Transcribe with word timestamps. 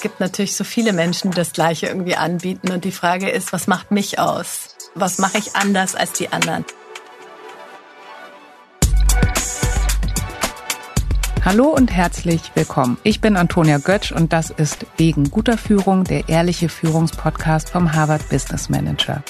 Es 0.00 0.02
gibt 0.02 0.18
natürlich 0.18 0.56
so 0.56 0.64
viele 0.64 0.94
Menschen, 0.94 1.30
die 1.30 1.36
das 1.36 1.52
Gleiche 1.52 1.88
irgendwie 1.88 2.16
anbieten. 2.16 2.72
Und 2.72 2.86
die 2.86 2.90
Frage 2.90 3.28
ist, 3.28 3.52
was 3.52 3.66
macht 3.66 3.90
mich 3.90 4.18
aus? 4.18 4.74
Was 4.94 5.18
mache 5.18 5.36
ich 5.36 5.56
anders 5.56 5.94
als 5.94 6.14
die 6.14 6.32
anderen? 6.32 6.64
Hallo 11.44 11.68
und 11.68 11.92
herzlich 11.92 12.40
willkommen. 12.54 12.96
Ich 13.02 13.20
bin 13.20 13.36
Antonia 13.36 13.76
Götsch 13.76 14.10
und 14.10 14.32
das 14.32 14.48
ist 14.48 14.86
Wegen 14.96 15.30
guter 15.30 15.58
Führung, 15.58 16.04
der 16.04 16.30
ehrliche 16.30 16.70
Führungspodcast 16.70 17.68
vom 17.68 17.92
Harvard 17.92 18.26
Business 18.30 18.70
Manager. 18.70 19.22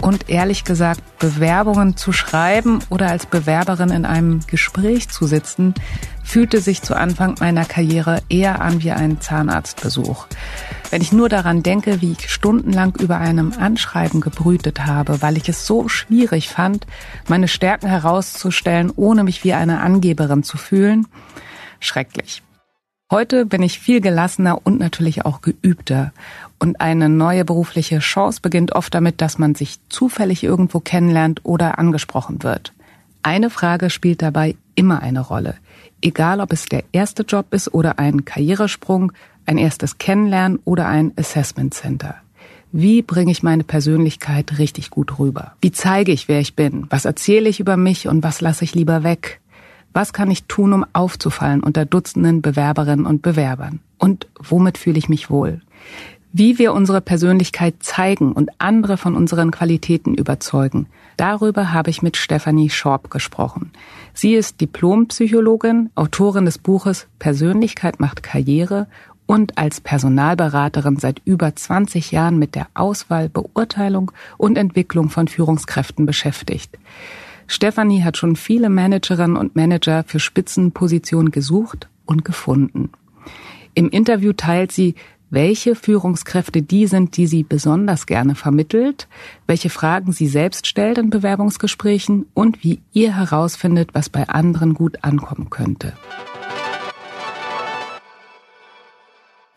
Und 0.00 0.28
ehrlich 0.28 0.64
gesagt, 0.64 1.18
Bewerbungen 1.18 1.96
zu 1.96 2.12
schreiben 2.12 2.80
oder 2.90 3.08
als 3.08 3.26
Bewerberin 3.26 3.90
in 3.90 4.04
einem 4.04 4.40
Gespräch 4.46 5.08
zu 5.08 5.26
sitzen, 5.26 5.74
fühlte 6.22 6.60
sich 6.60 6.82
zu 6.82 6.94
Anfang 6.94 7.36
meiner 7.40 7.64
Karriere 7.64 8.22
eher 8.28 8.60
an 8.60 8.82
wie 8.82 8.92
ein 8.92 9.20
Zahnarztbesuch. 9.20 10.26
Wenn 10.90 11.02
ich 11.02 11.12
nur 11.12 11.28
daran 11.28 11.62
denke, 11.62 12.02
wie 12.02 12.12
ich 12.12 12.30
stundenlang 12.30 12.94
über 12.96 13.18
einem 13.18 13.52
Anschreiben 13.58 14.20
gebrütet 14.20 14.84
habe, 14.84 15.22
weil 15.22 15.36
ich 15.36 15.48
es 15.48 15.66
so 15.66 15.88
schwierig 15.88 16.48
fand, 16.48 16.86
meine 17.26 17.48
Stärken 17.48 17.88
herauszustellen, 17.88 18.92
ohne 18.94 19.24
mich 19.24 19.44
wie 19.44 19.54
eine 19.54 19.80
Angeberin 19.80 20.42
zu 20.42 20.58
fühlen, 20.58 21.06
schrecklich. 21.80 22.42
Heute 23.08 23.46
bin 23.46 23.62
ich 23.62 23.78
viel 23.78 24.00
gelassener 24.00 24.66
und 24.66 24.80
natürlich 24.80 25.24
auch 25.24 25.40
geübter. 25.40 26.12
Und 26.58 26.80
eine 26.80 27.08
neue 27.08 27.44
berufliche 27.44 27.98
Chance 27.98 28.40
beginnt 28.40 28.72
oft 28.72 28.94
damit, 28.94 29.20
dass 29.20 29.38
man 29.38 29.54
sich 29.54 29.78
zufällig 29.88 30.42
irgendwo 30.42 30.80
kennenlernt 30.80 31.40
oder 31.44 31.78
angesprochen 31.78 32.42
wird. 32.42 32.72
Eine 33.22 33.50
Frage 33.50 33.90
spielt 33.90 34.22
dabei 34.22 34.56
immer 34.74 35.02
eine 35.02 35.20
Rolle. 35.20 35.56
Egal, 36.00 36.40
ob 36.40 36.52
es 36.52 36.66
der 36.66 36.84
erste 36.92 37.24
Job 37.24 37.46
ist 37.50 37.74
oder 37.74 37.98
ein 37.98 38.24
Karrieresprung, 38.24 39.12
ein 39.46 39.58
erstes 39.58 39.98
Kennenlernen 39.98 40.60
oder 40.64 40.86
ein 40.86 41.12
Assessment 41.16 41.74
Center. 41.74 42.16
Wie 42.72 43.02
bringe 43.02 43.30
ich 43.30 43.42
meine 43.42 43.64
Persönlichkeit 43.64 44.58
richtig 44.58 44.90
gut 44.90 45.18
rüber? 45.18 45.52
Wie 45.60 45.72
zeige 45.72 46.12
ich, 46.12 46.28
wer 46.28 46.40
ich 46.40 46.54
bin? 46.56 46.86
Was 46.90 47.04
erzähle 47.04 47.48
ich 47.48 47.60
über 47.60 47.76
mich 47.76 48.08
und 48.08 48.22
was 48.22 48.40
lasse 48.40 48.64
ich 48.64 48.74
lieber 48.74 49.02
weg? 49.02 49.40
Was 49.92 50.12
kann 50.12 50.30
ich 50.30 50.44
tun, 50.44 50.72
um 50.72 50.84
aufzufallen 50.92 51.62
unter 51.62 51.86
Dutzenden 51.86 52.42
Bewerberinnen 52.42 53.06
und 53.06 53.22
Bewerbern? 53.22 53.80
Und 53.98 54.26
womit 54.38 54.76
fühle 54.78 54.98
ich 54.98 55.08
mich 55.08 55.30
wohl? 55.30 55.62
Wie 56.38 56.58
wir 56.58 56.74
unsere 56.74 57.00
Persönlichkeit 57.00 57.76
zeigen 57.80 58.32
und 58.32 58.50
andere 58.58 58.98
von 58.98 59.16
unseren 59.16 59.50
Qualitäten 59.50 60.12
überzeugen, 60.12 60.86
darüber 61.16 61.72
habe 61.72 61.88
ich 61.88 62.02
mit 62.02 62.18
Stefanie 62.18 62.68
Schorb 62.68 63.10
gesprochen. 63.10 63.70
Sie 64.12 64.34
ist 64.34 64.60
Diplompsychologin, 64.60 65.88
Autorin 65.94 66.44
des 66.44 66.58
Buches 66.58 67.06
Persönlichkeit 67.18 68.00
macht 68.00 68.22
Karriere 68.22 68.86
und 69.24 69.56
als 69.56 69.80
Personalberaterin 69.80 70.98
seit 70.98 71.22
über 71.24 71.56
20 71.56 72.12
Jahren 72.12 72.38
mit 72.38 72.54
der 72.54 72.66
Auswahl, 72.74 73.30
Beurteilung 73.30 74.12
und 74.36 74.58
Entwicklung 74.58 75.08
von 75.08 75.28
Führungskräften 75.28 76.04
beschäftigt. 76.04 76.76
Stefanie 77.46 78.04
hat 78.04 78.18
schon 78.18 78.36
viele 78.36 78.68
Managerinnen 78.68 79.38
und 79.38 79.56
Manager 79.56 80.04
für 80.06 80.20
Spitzenpositionen 80.20 81.30
gesucht 81.30 81.88
und 82.04 82.26
gefunden. 82.26 82.90
Im 83.76 83.90
Interview 83.90 84.32
teilt 84.32 84.72
sie, 84.72 84.94
welche 85.30 85.74
Führungskräfte 85.74 86.62
die 86.62 86.86
sind, 86.86 87.16
die 87.16 87.26
sie 87.26 87.42
besonders 87.42 88.06
gerne 88.06 88.34
vermittelt, 88.34 89.08
welche 89.46 89.70
Fragen 89.70 90.12
sie 90.12 90.28
selbst 90.28 90.66
stellt 90.66 90.98
in 90.98 91.10
Bewerbungsgesprächen 91.10 92.26
und 92.34 92.62
wie 92.62 92.80
ihr 92.92 93.16
herausfindet, 93.16 93.90
was 93.92 94.08
bei 94.08 94.28
anderen 94.28 94.74
gut 94.74 95.02
ankommen 95.02 95.50
könnte. 95.50 95.94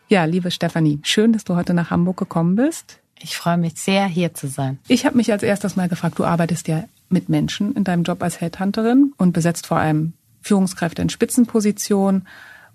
Ja, 0.08 0.24
liebe 0.24 0.50
Stefanie, 0.50 0.98
schön, 1.04 1.32
dass 1.32 1.44
du 1.44 1.54
heute 1.54 1.72
nach 1.72 1.90
Hamburg 1.90 2.16
gekommen 2.16 2.56
bist. 2.56 2.98
Ich 3.22 3.36
freue 3.36 3.58
mich 3.58 3.74
sehr, 3.76 4.06
hier 4.06 4.34
zu 4.34 4.48
sein. 4.48 4.78
Ich 4.88 5.06
habe 5.06 5.16
mich 5.16 5.30
als 5.30 5.42
erstes 5.42 5.76
mal 5.76 5.88
gefragt, 5.88 6.18
du 6.18 6.24
arbeitest 6.24 6.66
ja 6.66 6.84
mit 7.10 7.28
Menschen 7.28 7.76
in 7.76 7.84
deinem 7.84 8.02
Job 8.02 8.22
als 8.22 8.40
Headhunterin 8.40 9.12
und 9.18 9.32
besetzt 9.32 9.66
vor 9.66 9.76
allem 9.76 10.14
Führungskräfte 10.40 11.02
in 11.02 11.10
Spitzenpositionen. 11.10 12.26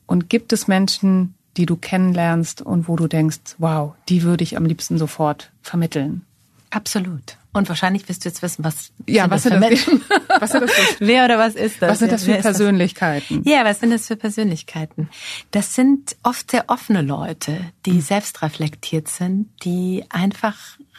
Und 0.05 0.29
gibt 0.29 0.53
es 0.53 0.67
Menschen, 0.67 1.33
die 1.57 1.65
du 1.65 1.75
kennenlernst 1.75 2.61
und 2.61 2.87
wo 2.87 2.95
du 2.95 3.07
denkst, 3.07 3.55
wow, 3.57 3.93
die 4.09 4.23
würde 4.23 4.43
ich 4.43 4.57
am 4.57 4.65
liebsten 4.65 4.97
sofort 4.97 5.51
vermitteln? 5.61 6.25
Absolut. 6.69 7.37
Und 7.55 7.69
wahrscheinlich 7.69 8.09
wirst 8.09 8.25
du 8.25 8.29
jetzt 8.29 8.41
wissen, 8.41 8.65
was 8.65 8.91
ja, 9.07 9.29
was 9.29 9.43
sind 9.43 9.53
das, 9.53 9.61
Menschen? 9.61 10.03
was 10.39 10.51
sind 10.51 10.63
das 10.63 10.73
für, 10.73 10.95
Wer 11.07 11.23
oder 11.23 11.39
was 11.39 11.55
ist 11.55 11.81
das? 11.81 11.89
Was 11.89 11.99
sind 11.99 12.11
das 12.11 12.25
für 12.25 12.35
Persönlichkeiten? 12.35 13.43
Ja, 13.45 13.63
was 13.63 13.79
sind 13.79 13.91
das 13.91 14.07
für 14.07 14.17
Persönlichkeiten? 14.17 15.09
Das 15.51 15.73
sind 15.73 16.17
oft 16.21 16.51
sehr 16.51 16.65
offene 16.67 17.01
Leute, 17.01 17.57
die 17.85 17.93
mhm. 17.93 18.01
selbst 18.01 18.41
reflektiert 18.41 19.07
sind, 19.07 19.47
die 19.63 20.03
einfach 20.09 20.57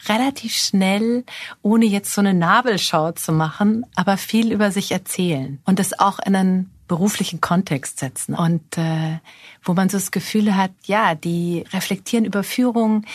relativ 0.09 0.55
schnell, 0.55 1.25
ohne 1.61 1.85
jetzt 1.85 2.11
so 2.11 2.21
eine 2.21 2.33
Nabelschau 2.33 3.11
zu 3.11 3.31
machen, 3.31 3.85
aber 3.95 4.17
viel 4.17 4.51
über 4.51 4.71
sich 4.71 4.91
erzählen 4.91 5.59
und 5.65 5.77
das 5.77 5.99
auch 5.99 6.17
in 6.25 6.35
einen 6.35 6.71
beruflichen 6.87 7.41
Kontext 7.41 7.99
setzen 7.99 8.33
und 8.33 8.77
äh, 8.77 9.19
wo 9.63 9.73
man 9.73 9.89
so 9.89 9.97
das 9.97 10.11
Gefühl 10.11 10.55
hat, 10.55 10.71
ja, 10.85 11.15
die 11.15 11.65
reflektieren 11.73 12.25
über 12.25 12.43
Führung, 12.43 13.05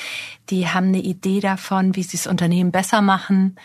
die 0.50 0.68
haben 0.68 0.88
eine 0.88 1.00
Idee 1.00 1.40
davon, 1.40 1.96
wie 1.96 2.02
sie 2.02 2.16
das 2.16 2.26
Unternehmen 2.26 2.70
besser 2.70 3.00
machen, 3.00 3.56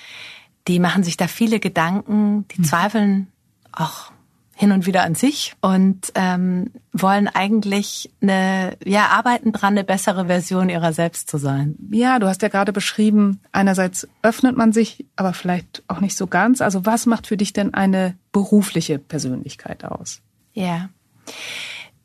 die 0.68 0.80
machen 0.80 1.04
sich 1.04 1.18
da 1.18 1.28
viele 1.28 1.60
Gedanken, 1.60 2.48
die 2.50 2.58
hm. 2.58 2.64
zweifeln 2.64 3.28
auch 3.72 4.12
hin 4.60 4.72
und 4.72 4.88
wieder 4.88 5.04
an 5.04 5.14
sich 5.14 5.56
und 5.62 6.12
ähm, 6.16 6.72
wollen 6.92 7.28
eigentlich 7.28 8.10
eine, 8.22 8.76
ja, 8.84 9.10
arbeiten 9.10 9.52
dran, 9.52 9.74
eine 9.74 9.84
bessere 9.84 10.26
Version 10.26 10.70
ihrer 10.70 10.94
selbst 10.94 11.30
zu 11.30 11.38
sein. 11.38 11.76
Ja, 11.92 12.18
du 12.18 12.28
hast 12.28 12.42
ja 12.42 12.48
gerade 12.48 12.74
beschrieben, 12.74 13.40
einerseits 13.52 14.08
öffnet 14.24 14.58
man 14.58 14.74
sich, 14.74 15.06
aber 15.16 15.34
vielleicht 15.34 15.84
auch 15.88 16.02
nicht 16.02 16.18
so 16.18 16.26
ganz. 16.26 16.62
Also 16.62 16.88
was 16.88 17.06
macht 17.06 17.28
für 17.28 17.38
dich 17.38 17.54
denn 17.54 17.76
eine 17.76 18.18
berufliche 18.32 18.98
Persönlichkeit 18.98 19.86
aus? 19.86 20.22
Ja. 20.54 20.90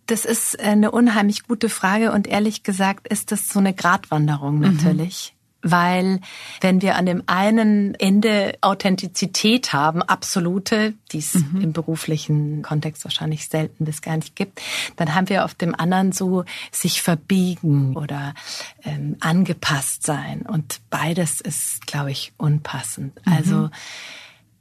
Das 0.04 0.26
ist 0.26 0.60
eine 0.60 0.90
unheimlich 0.90 1.44
gute 1.44 1.70
Frage 1.70 2.12
und 2.12 2.26
ehrlich 2.26 2.64
gesagt 2.64 3.08
ist 3.08 3.32
das 3.32 3.48
so 3.48 3.60
eine 3.60 3.72
Gratwanderung 3.72 4.56
mhm. 4.56 4.74
natürlich. 4.74 5.32
Mhm 5.34 5.41
weil 5.62 6.20
wenn 6.60 6.82
wir 6.82 6.96
an 6.96 7.06
dem 7.06 7.22
einen 7.26 7.94
Ende 7.94 8.58
Authentizität 8.60 9.72
haben, 9.72 10.02
absolute, 10.02 10.94
die 11.12 11.18
es 11.18 11.34
mhm. 11.34 11.60
im 11.62 11.72
beruflichen 11.72 12.62
Kontext 12.62 13.04
wahrscheinlich 13.04 13.48
selten 13.48 13.84
bis 13.84 14.02
gar 14.02 14.16
nicht 14.16 14.36
gibt, 14.36 14.60
dann 14.96 15.14
haben 15.14 15.28
wir 15.28 15.44
auf 15.44 15.54
dem 15.54 15.74
anderen 15.74 16.12
so 16.12 16.44
sich 16.70 17.00
verbiegen 17.00 17.96
oder 17.96 18.34
ähm, 18.82 19.16
angepasst 19.20 20.02
sein. 20.02 20.42
Und 20.42 20.80
beides 20.90 21.40
ist, 21.40 21.86
glaube 21.86 22.10
ich, 22.10 22.32
unpassend. 22.36 23.14
Mhm. 23.24 23.32
Also 23.32 23.70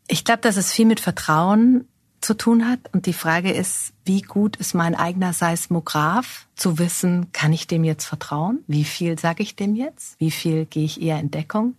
ich 0.08 0.24
glaube, 0.24 0.42
dass 0.42 0.58
es 0.58 0.72
viel 0.72 0.86
mit 0.86 1.00
Vertrauen 1.00 1.88
zu 2.22 2.36
tun 2.36 2.68
hat. 2.68 2.80
Und 2.94 3.06
die 3.08 3.14
Frage 3.14 3.52
ist, 3.52 3.94
wie 4.06 4.22
gut 4.22 4.56
ist 4.56 4.74
mein 4.74 4.96
eigener 4.96 5.34
Seismograph 5.34 6.48
zu 6.56 6.78
wissen, 6.80 7.32
kann 7.34 7.52
ich 7.52 7.68
dem 7.68 7.84
jetzt 7.84 8.06
vertrauen? 8.06 8.60
Wie 8.68 8.84
viel 8.84 9.20
sage 9.20 9.44
ich 9.44 9.56
dem 9.56 9.76
jetzt? 9.76 10.20
Wie 10.20 10.32
viel 10.32 10.66
gehe 10.66 10.86
ich 10.86 11.02
eher 11.02 11.20
in 11.20 11.32
Deckung? 11.32 11.76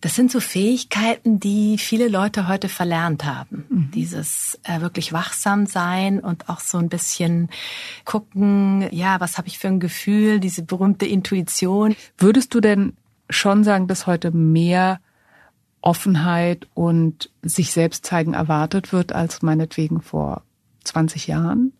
Das 0.00 0.14
sind 0.14 0.30
so 0.30 0.40
Fähigkeiten, 0.40 1.40
die 1.40 1.78
viele 1.78 2.08
Leute 2.08 2.48
heute 2.48 2.68
verlernt 2.68 3.24
haben. 3.24 3.64
Mhm. 3.68 3.90
Dieses 3.92 4.58
äh, 4.62 4.80
wirklich 4.80 5.12
wachsam 5.12 5.66
sein 5.66 6.20
und 6.20 6.48
auch 6.48 6.60
so 6.60 6.78
ein 6.78 6.88
bisschen 6.88 7.48
gucken, 8.04 8.86
ja, 8.92 9.20
was 9.20 9.38
habe 9.38 9.48
ich 9.48 9.58
für 9.58 9.68
ein 9.68 9.80
Gefühl, 9.80 10.38
diese 10.38 10.62
berühmte 10.62 11.06
Intuition. 11.06 11.96
Würdest 12.18 12.54
du 12.54 12.60
denn 12.60 12.96
schon 13.30 13.64
sagen, 13.64 13.88
dass 13.88 14.06
heute 14.06 14.30
mehr 14.30 15.00
Offenheit 15.86 16.66
und 16.74 17.30
sich 17.42 17.70
selbst 17.70 18.04
zeigen 18.04 18.34
erwartet 18.34 18.92
wird 18.92 19.12
als 19.12 19.40
meinetwegen 19.42 20.02
vor 20.02 20.42
20 20.82 21.28
Jahren? 21.28 21.72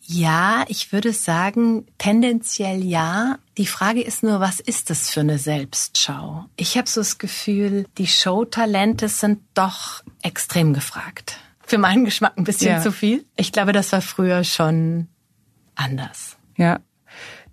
Ja, 0.00 0.64
ich 0.68 0.92
würde 0.92 1.12
sagen, 1.12 1.84
tendenziell 1.98 2.82
ja. 2.82 3.38
Die 3.58 3.66
Frage 3.66 4.02
ist 4.02 4.22
nur, 4.22 4.38
was 4.38 4.60
ist 4.60 4.88
das 4.88 5.10
für 5.10 5.20
eine 5.20 5.38
Selbstschau? 5.38 6.46
Ich 6.56 6.78
habe 6.78 6.88
so 6.88 7.00
das 7.00 7.18
Gefühl, 7.18 7.86
die 7.98 8.06
Showtalente 8.06 9.08
sind 9.08 9.40
doch 9.52 10.02
extrem 10.22 10.72
gefragt. 10.72 11.38
Für 11.66 11.76
meinen 11.76 12.04
Geschmack 12.04 12.38
ein 12.38 12.44
bisschen 12.44 12.76
ja. 12.76 12.80
zu 12.80 12.92
viel. 12.92 13.26
Ich 13.36 13.50
glaube, 13.50 13.72
das 13.72 13.90
war 13.90 14.00
früher 14.00 14.44
schon 14.44 15.08
anders. 15.74 16.36
Ja, 16.56 16.78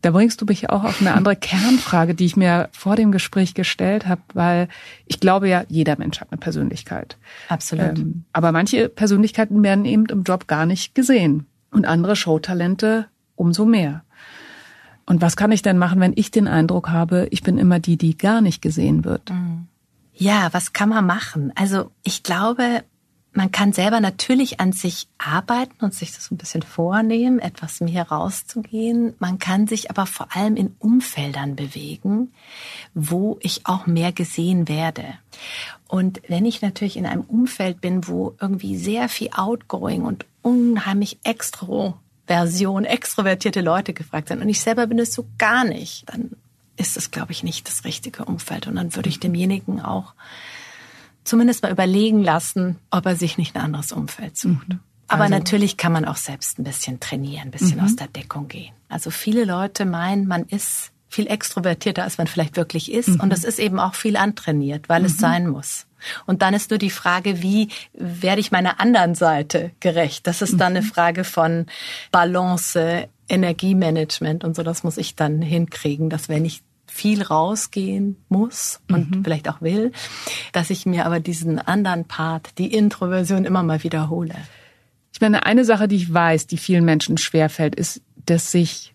da 0.06 0.12
bringst 0.12 0.40
du 0.40 0.46
mich 0.46 0.70
auch 0.70 0.84
auf 0.84 1.02
eine 1.02 1.16
andere 1.16 1.36
Kernfrage, 1.36 2.14
die 2.14 2.26
ich 2.26 2.38
mir 2.38 2.70
vor 2.72 2.96
dem 2.96 3.12
Gespräch 3.12 3.56
gestellt 3.56 4.06
habe, 4.06 4.22
weil 4.36 4.68
ich 5.08 5.20
glaube 5.20 5.50
ja, 5.50 5.64
jeder 5.68 5.98
Mensch 5.98 6.22
hat 6.22 6.28
eine 6.30 6.38
Persönlichkeit. 6.38 7.18
Absolut. 7.50 7.98
Ähm, 7.98 8.24
aber 8.32 8.52
manche 8.52 8.88
Persönlichkeiten 8.88 9.64
werden 9.64 9.84
eben 9.84 10.06
im 10.06 10.22
Job 10.22 10.46
gar 10.46 10.68
nicht 10.68 10.94
gesehen 10.94 11.48
und 11.72 11.86
andere 11.86 12.16
Showtalente 12.16 13.08
umso 13.36 13.66
mehr. 13.66 14.04
Und 15.08 15.24
was 15.24 15.36
kann 15.36 15.52
ich 15.52 15.64
denn 15.64 15.80
machen, 15.80 16.00
wenn 16.00 16.14
ich 16.16 16.30
den 16.30 16.48
Eindruck 16.48 16.90
habe, 16.90 17.28
ich 17.32 17.42
bin 17.42 17.58
immer 17.58 17.80
die, 17.80 17.98
die 17.98 18.16
gar 18.16 18.42
nicht 18.42 18.62
gesehen 18.62 19.06
wird? 19.06 19.32
Ja, 20.14 20.50
was 20.52 20.72
kann 20.72 20.90
man 20.90 21.08
machen? 21.08 21.52
Also 21.56 21.90
ich 22.04 22.22
glaube, 22.22 22.84
man 23.36 23.52
kann 23.52 23.74
selber 23.74 24.00
natürlich 24.00 24.62
an 24.62 24.72
sich 24.72 25.08
arbeiten 25.18 25.84
und 25.84 25.94
sich 25.94 26.14
das 26.14 26.32
ein 26.32 26.38
bisschen 26.38 26.64
vornehmen, 26.64 27.40
etwas 27.40 27.82
mehr 27.82 28.08
rauszugehen. 28.08 29.14
Man 29.20 29.40
kann 29.40 29.68
sich 29.68 29.90
aber 29.90 30.06
vor 30.06 30.34
allem 30.34 30.56
in 30.56 30.74
Umfeldern 30.80 31.58
bewegen, 31.58 32.34
wo 32.94 33.38
ich 33.42 33.66
auch 33.66 33.88
mehr 33.88 34.14
gesehen 34.14 34.70
werde. 34.70 35.06
Und 35.90 36.22
wenn 36.30 36.46
ich 36.46 36.62
natürlich 36.62 36.96
in 36.96 37.06
einem 37.06 37.24
Umfeld 37.24 37.82
bin, 37.82 38.08
wo 38.08 38.36
irgendwie 38.40 38.78
sehr 38.78 39.10
viel 39.10 39.30
Outgoing 39.36 40.04
und 40.04 40.26
unheimlich 40.42 41.20
Extroversion, 41.24 42.86
extrovertierte 42.86 43.60
Leute 43.60 43.94
gefragt 43.94 44.30
sind 44.30 44.42
und 44.42 44.48
ich 44.48 44.62
selber 44.62 44.88
bin 44.88 44.98
es 44.98 45.14
so 45.14 45.28
gar 45.38 45.66
nicht, 45.66 46.06
dann 46.10 46.32
ist 46.78 46.96
es, 46.96 47.12
glaube 47.12 47.34
ich, 47.34 47.44
nicht 47.44 47.68
das 47.68 47.84
richtige 47.84 48.24
Umfeld. 48.24 48.68
Und 48.68 48.76
dann 48.76 48.96
würde 48.96 49.10
ich 49.10 49.20
demjenigen 49.20 49.82
auch 49.82 50.14
zumindest 51.26 51.64
mal 51.64 51.72
überlegen 51.72 52.24
lassen, 52.24 52.78
ob 52.92 53.06
er 53.06 53.18
sich 53.18 53.38
nicht 53.38 53.56
ein 53.56 53.62
anderes 53.62 53.92
Umfeld 53.92 54.38
sucht. 54.38 54.70
Mhm. 54.70 54.80
Aber 55.08 55.24
also. 55.24 55.36
natürlich 55.36 55.78
kann 55.78 55.92
man 55.92 56.06
auch 56.06 56.16
selbst 56.16 56.58
ein 56.58 56.64
bisschen 56.64 57.00
trainieren, 57.00 57.50
ein 57.50 57.52
bisschen 57.52 57.78
mhm. 57.78 57.84
aus 57.84 57.96
der 57.96 58.08
Deckung 58.08 58.48
gehen. 58.48 58.74
Also 58.88 59.12
viele 59.12 59.44
Leute 59.44 59.86
meinen, 59.86 60.28
man 60.28 60.44
ist 60.44 60.92
viel 61.10 61.28
extrovertierter, 61.28 62.04
als 62.04 62.18
man 62.18 62.28
vielleicht 62.28 62.58
wirklich 62.58 62.92
ist. 62.92 63.10
Mhm. 63.10 63.20
Und 63.22 63.30
das 63.30 63.44
ist 63.44 63.60
eben 63.60 63.80
auch 63.80 63.96
viel 63.96 64.18
antrainiert, 64.18 64.90
weil 64.90 65.06
es 65.06 65.14
mhm. 65.16 65.20
sein 65.20 65.48
muss. 65.48 65.88
Und 66.26 66.42
dann 66.42 66.54
ist 66.54 66.70
nur 66.70 66.78
die 66.78 66.90
Frage, 66.90 67.42
wie 67.42 67.70
werde 67.94 68.42
ich 68.42 68.52
meiner 68.52 68.80
anderen 68.80 69.16
Seite 69.16 69.72
gerecht? 69.80 70.28
Das 70.28 70.42
ist 70.42 70.60
dann 70.60 70.74
eine 70.74 70.82
mhm. 70.82 70.86
Frage 70.86 71.24
von 71.24 71.68
Balance, 72.12 73.08
Energiemanagement 73.28 74.44
und 74.44 74.56
so. 74.56 74.64
Das 74.64 74.84
muss 74.84 74.98
ich 74.98 75.16
dann 75.16 75.42
hinkriegen, 75.42 76.10
dass 76.10 76.30
wenn 76.30 76.46
ich 76.46 76.62
viel 76.88 77.22
rausgehen 77.22 78.18
muss 78.30 78.80
und 78.92 79.16
mhm. 79.16 79.24
vielleicht 79.24 79.50
auch 79.50 79.62
will, 79.62 79.92
dass 80.54 80.70
ich 80.70 80.86
mir 80.86 81.06
aber 81.06 81.20
diesen 81.20 81.60
anderen 81.60 82.06
Part, 82.06 82.58
die 82.58 82.74
Introversion 82.74 83.46
immer 83.46 83.64
mal 83.64 83.84
wiederhole. 83.84 84.36
Ich 85.12 85.22
meine, 85.22 85.46
eine 85.46 85.66
Sache, 85.66 85.88
die 85.88 85.96
ich 85.96 86.14
weiß, 86.14 86.48
die 86.48 86.58
vielen 86.58 86.86
Menschen 86.86 87.18
schwerfällt, 87.18 87.76
ist, 87.76 88.02
dass 88.26 88.52
sich 88.52 88.94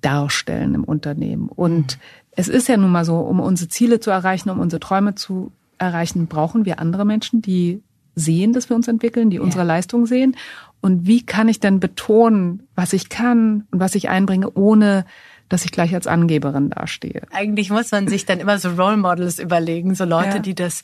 darstellen 0.00 0.74
im 0.74 0.84
Unternehmen. 0.84 1.48
Und 1.48 1.96
mhm. 1.96 2.00
es 2.32 2.48
ist 2.48 2.68
ja 2.68 2.76
nun 2.76 2.90
mal 2.90 3.04
so, 3.04 3.16
um 3.18 3.40
unsere 3.40 3.68
Ziele 3.68 4.00
zu 4.00 4.10
erreichen, 4.10 4.50
um 4.50 4.58
unsere 4.58 4.80
Träume 4.80 5.14
zu 5.14 5.52
erreichen, 5.78 6.26
brauchen 6.26 6.64
wir 6.64 6.78
andere 6.78 7.04
Menschen, 7.04 7.42
die 7.42 7.82
sehen, 8.14 8.52
dass 8.52 8.68
wir 8.68 8.76
uns 8.76 8.88
entwickeln, 8.88 9.30
die 9.30 9.36
ja. 9.36 9.42
unsere 9.42 9.64
Leistung 9.64 10.06
sehen. 10.06 10.36
Und 10.80 11.06
wie 11.06 11.24
kann 11.24 11.48
ich 11.48 11.60
denn 11.60 11.80
betonen, 11.80 12.62
was 12.74 12.92
ich 12.92 13.08
kann 13.08 13.66
und 13.70 13.80
was 13.80 13.94
ich 13.94 14.08
einbringe, 14.08 14.50
ohne 14.54 15.04
dass 15.50 15.66
ich 15.66 15.72
gleich 15.72 15.94
als 15.94 16.06
Angeberin 16.06 16.70
dastehe. 16.70 17.22
Eigentlich 17.30 17.68
muss 17.68 17.90
man 17.90 18.08
sich 18.08 18.24
dann 18.24 18.40
immer 18.40 18.58
so 18.58 18.70
Role 18.70 18.96
Models 18.96 19.38
überlegen, 19.38 19.94
so 19.94 20.04
Leute, 20.04 20.36
ja. 20.36 20.38
die 20.38 20.54
das 20.54 20.82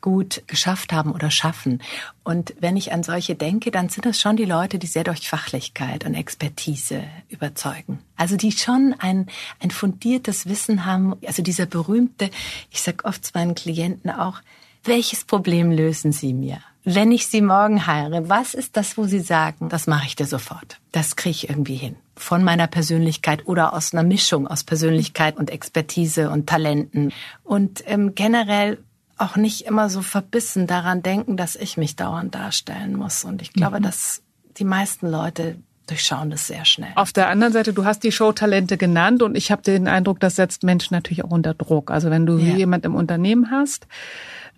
gut 0.00 0.42
geschafft 0.46 0.92
haben 0.92 1.12
oder 1.12 1.30
schaffen. 1.30 1.80
Und 2.24 2.54
wenn 2.60 2.76
ich 2.76 2.92
an 2.92 3.02
solche 3.02 3.34
denke, 3.34 3.70
dann 3.70 3.88
sind 3.88 4.04
das 4.04 4.20
schon 4.20 4.36
die 4.36 4.44
Leute, 4.44 4.78
die 4.78 4.86
sehr 4.86 5.02
durch 5.02 5.26
Fachlichkeit 5.28 6.04
und 6.04 6.14
Expertise 6.14 7.04
überzeugen. 7.30 8.00
Also 8.16 8.36
die 8.36 8.52
schon 8.52 8.94
ein, 8.98 9.28
ein 9.60 9.70
fundiertes 9.70 10.46
Wissen 10.46 10.84
haben. 10.84 11.14
Also 11.26 11.42
dieser 11.42 11.64
berühmte, 11.64 12.30
ich 12.70 12.82
sag 12.82 13.06
oft 13.06 13.24
zu 13.24 13.32
meinen 13.34 13.54
Klienten 13.54 14.10
auch, 14.10 14.42
welches 14.84 15.24
Problem 15.24 15.70
lösen 15.70 16.12
Sie 16.12 16.34
mir? 16.34 16.58
Wenn 16.84 17.12
ich 17.12 17.26
Sie 17.28 17.40
morgen 17.40 17.86
heire, 17.86 18.28
was 18.28 18.52
ist 18.52 18.76
das, 18.76 18.98
wo 18.98 19.04
Sie 19.04 19.20
sagen, 19.20 19.70
das 19.70 19.86
mache 19.86 20.06
ich 20.06 20.16
dir 20.16 20.26
sofort? 20.26 20.78
Das 20.92 21.16
kriege 21.16 21.30
ich 21.30 21.48
irgendwie 21.48 21.76
hin. 21.76 21.96
Von 22.14 22.44
meiner 22.44 22.66
Persönlichkeit 22.66 23.46
oder 23.46 23.72
aus 23.72 23.94
einer 23.94 24.02
Mischung 24.02 24.46
aus 24.46 24.64
Persönlichkeit 24.64 25.38
und 25.38 25.50
Expertise 25.50 26.28
und 26.28 26.46
Talenten. 26.46 27.12
Und 27.42 27.82
ähm, 27.86 28.14
generell 28.14 28.78
auch 29.16 29.36
nicht 29.36 29.62
immer 29.62 29.88
so 29.88 30.02
verbissen 30.02 30.66
daran 30.66 31.02
denken, 31.02 31.36
dass 31.38 31.56
ich 31.56 31.76
mich 31.78 31.96
dauernd 31.96 32.34
darstellen 32.34 32.96
muss. 32.96 33.24
Und 33.24 33.40
ich 33.40 33.52
glaube, 33.52 33.78
mhm. 33.78 33.84
dass 33.84 34.22
die 34.58 34.64
meisten 34.64 35.08
Leute 35.08 35.56
durchschauen 35.86 36.30
das 36.30 36.46
sehr 36.46 36.64
schnell. 36.64 36.92
Auf 36.96 37.12
der 37.12 37.28
anderen 37.28 37.52
Seite, 37.52 37.72
du 37.72 37.84
hast 37.84 38.02
die 38.02 38.12
Showtalente 38.12 38.76
genannt 38.76 39.22
und 39.22 39.36
ich 39.36 39.50
habe 39.50 39.62
den 39.62 39.88
Eindruck, 39.88 40.20
das 40.20 40.36
setzt 40.36 40.62
Menschen 40.62 40.94
natürlich 40.94 41.24
auch 41.24 41.30
unter 41.30 41.54
Druck. 41.54 41.90
Also 41.90 42.10
wenn 42.10 42.26
du 42.26 42.38
ja. 42.38 42.54
jemand 42.54 42.84
im 42.84 42.94
Unternehmen 42.94 43.50
hast, 43.50 43.86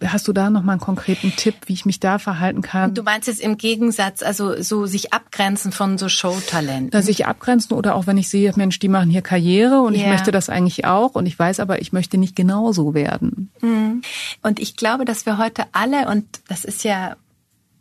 Hast 0.05 0.29
du 0.29 0.33
da 0.33 0.51
noch 0.51 0.63
mal 0.63 0.73
einen 0.73 0.81
konkreten 0.81 1.33
Tipp, 1.37 1.55
wie 1.67 1.73
ich 1.73 1.87
mich 1.87 2.01
da 2.01 2.19
verhalten 2.19 2.61
kann? 2.61 2.95
Du 2.95 3.03
meinst 3.03 3.29
jetzt 3.29 3.41
im 3.41 3.57
Gegensatz, 3.57 4.23
also 4.23 4.61
so 4.63 4.87
sich 4.87 5.13
abgrenzen 5.15 5.73
von 5.73 5.97
so 5.97 6.09
Showtalenten? 6.09 6.91
Na, 6.93 7.01
sich 7.01 7.27
abgrenzen 7.27 7.77
oder 7.77 7.95
auch 7.95 8.07
wenn 8.07 8.19
ich 8.19 8.29
sehe, 8.29 8.53
Mensch, 8.57 8.79
die 8.79 8.89
machen 8.89 9.11
hier 9.11 9.23
Karriere 9.23 9.81
und 9.81 9.95
yeah. 9.95 10.03
ich 10.03 10.09
möchte 10.11 10.33
das 10.33 10.51
eigentlich 10.51 10.85
auch 10.85 11.15
und 11.15 11.27
ich 11.27 11.39
weiß 11.39 11.61
aber, 11.61 11.81
ich 11.81 11.93
möchte 11.93 12.19
nicht 12.19 12.37
genauso 12.37 12.95
werden. 12.95 13.51
Mhm. 13.63 14.03
Und 14.43 14.61
ich 14.61 14.77
glaube, 14.77 15.07
dass 15.07 15.25
wir 15.25 15.39
heute 15.39 15.65
alle, 15.73 16.09
und 16.09 16.27
das 16.49 16.65
ist 16.65 16.85
ja 16.85 17.17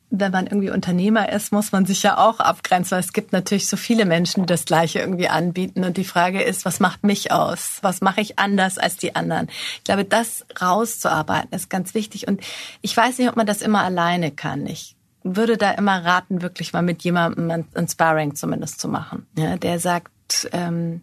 wenn 0.10 0.32
man 0.32 0.48
irgendwie 0.48 0.70
Unternehmer 0.70 1.32
ist, 1.32 1.52
muss 1.52 1.72
man 1.72 1.86
sich 1.86 2.04
ja 2.04 2.18
auch 2.18 2.40
abgrenzen, 2.40 2.92
weil 2.92 3.00
es 3.00 3.14
gibt 3.14 3.32
natürlich 3.34 3.68
so 3.68 3.78
viele 3.78 4.06
Menschen, 4.06 4.44
die 4.44 4.48
das 4.48 4.66
Gleiche 4.66 5.00
irgendwie 5.00 5.28
anbieten. 5.28 5.84
Und 5.84 5.98
die 5.98 6.04
Frage 6.06 6.42
ist, 6.42 6.66
was 6.66 6.80
macht 6.80 7.04
mich 7.04 7.32
aus? 7.32 7.80
Was 7.82 8.02
mache 8.02 8.22
ich 8.22 8.40
anders 8.40 8.78
als 8.78 8.98
die 8.98 9.16
anderen? 9.16 9.48
Ich 9.78 9.84
glaube, 9.84 10.06
das 10.06 10.46
rauszuarbeiten 10.62 11.54
ist 11.54 11.70
ganz 11.70 11.94
wichtig. 11.94 12.28
Und 12.28 12.42
ich 12.82 12.96
weiß 12.96 13.18
nicht, 13.18 13.30
ob 13.30 13.36
man 13.36 13.48
das 13.48 13.62
immer 13.62 13.84
alleine 13.84 14.32
kann. 14.32 14.66
Ich 14.68 14.96
würde 15.24 15.58
da 15.58 15.72
immer 15.72 16.06
raten, 16.06 16.42
wirklich 16.42 16.72
mal 16.72 16.84
mit 16.84 17.04
jemandem 17.04 17.66
ein 17.74 17.88
Sparring 17.88 18.36
zumindest 18.36 18.80
zu 18.80 18.88
machen, 18.88 19.26
ja, 19.36 19.58
der 19.58 19.80
sagt, 19.80 20.12
ähm, 20.52 21.02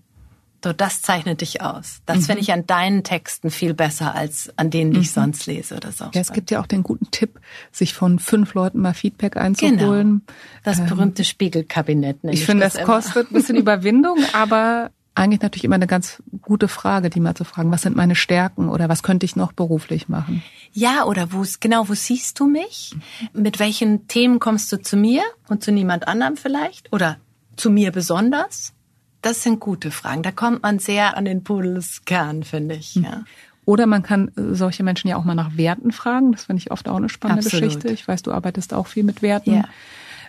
so, 0.64 0.73
das 0.73 1.03
zeichnet 1.03 1.41
dich 1.41 1.61
aus. 1.61 2.03
Das 2.06 2.19
mhm. 2.19 2.23
finde 2.23 2.41
ich 2.43 2.53
an 2.53 2.67
deinen 2.67 3.03
Texten 3.03 3.50
viel 3.50 3.75
besser 3.75 4.14
als 4.14 4.53
an 4.56 4.70
denen, 4.70 4.93
die 4.93 5.00
ich 5.00 5.09
mhm. 5.09 5.23
sonst 5.23 5.47
lese 5.47 5.76
oder 5.76 5.93
so. 5.93 6.05
Ja, 6.14 6.20
es 6.20 6.32
gibt 6.32 6.50
ja 6.50 6.61
auch 6.61 6.67
den 6.67 6.82
guten 6.82 7.11
Tipp, 7.11 7.41
sich 7.70 7.94
von 7.94 8.19
fünf 8.19 8.55
Leuten 8.55 8.81
mal 8.81 8.94
Feedback 8.94 9.37
einzuholen. 9.37 9.79
Genau. 9.81 10.38
Das 10.62 10.79
ähm, 10.79 10.87
berühmte 10.87 11.25
Spiegelkabinett. 11.25 12.19
Ich 12.25 12.44
finde, 12.44 12.64
das, 12.64 12.75
das 12.75 12.85
kostet 12.85 13.31
ein 13.31 13.35
bisschen 13.35 13.56
Überwindung, 13.62 14.19
aber 14.32 14.91
eigentlich 15.14 15.43
natürlich 15.43 15.64
immer 15.64 15.75
eine 15.75 15.87
ganz 15.87 16.23
gute 16.41 16.69
Frage, 16.69 17.11
die 17.11 17.20
mal 17.20 17.35
zu 17.35 17.44
fragen, 17.44 17.70
was 17.70 17.82
sind 17.82 17.97
meine 17.97 18.14
Stärken 18.14 18.69
oder 18.69 18.88
was 18.88 19.03
könnte 19.03 19.26
ich 19.26 19.37
noch 19.37 19.53
beruflich 19.53 20.09
machen? 20.09 20.43
Ja, 20.73 21.05
oder 21.05 21.32
wo 21.32 21.44
genau, 21.61 21.88
wo 21.88 21.94
siehst 21.94 22.41
du 22.41 22.47
mich? 22.47 22.94
Mit 23.35 23.59
welchen 23.59 24.09
Themen 24.09 24.38
kommst 24.38 24.73
du 24.73 24.81
zu 24.81 24.97
mir 24.97 25.23
und 25.49 25.62
zu 25.62 25.70
niemand 25.70 26.09
anderem 26.09 26.37
vielleicht? 26.37 26.93
Oder 26.93 27.19
zu 27.56 27.70
mir 27.70 27.93
besonders? 27.93 28.73
Das 29.22 29.42
sind 29.42 29.60
gute 29.60 29.90
Fragen. 29.90 30.22
Da 30.22 30.32
kommt 30.32 30.62
man 30.62 30.78
sehr 30.80 31.16
an 31.16 31.24
den 31.24 31.44
Pudelskern, 31.44 32.42
finde 32.42 32.74
ich. 32.74 32.96
Hm. 32.96 33.04
Ja. 33.04 33.24
Oder 33.64 33.86
man 33.86 34.02
kann 34.02 34.28
äh, 34.36 34.54
solche 34.54 34.82
Menschen 34.82 35.08
ja 35.08 35.16
auch 35.16 35.24
mal 35.24 35.34
nach 35.34 35.56
Werten 35.56 35.92
fragen. 35.92 36.32
Das 36.32 36.44
finde 36.44 36.60
ich 36.60 36.70
oft 36.70 36.88
auch 36.88 36.96
eine 36.96 37.08
spannende 37.08 37.44
Absolut. 37.44 37.64
Geschichte. 37.64 37.88
Ich 37.88 38.06
weiß, 38.06 38.22
du 38.22 38.32
arbeitest 38.32 38.74
auch 38.74 38.88
viel 38.88 39.04
mit 39.04 39.22
Werten. 39.22 39.54
Ja. 39.54 39.64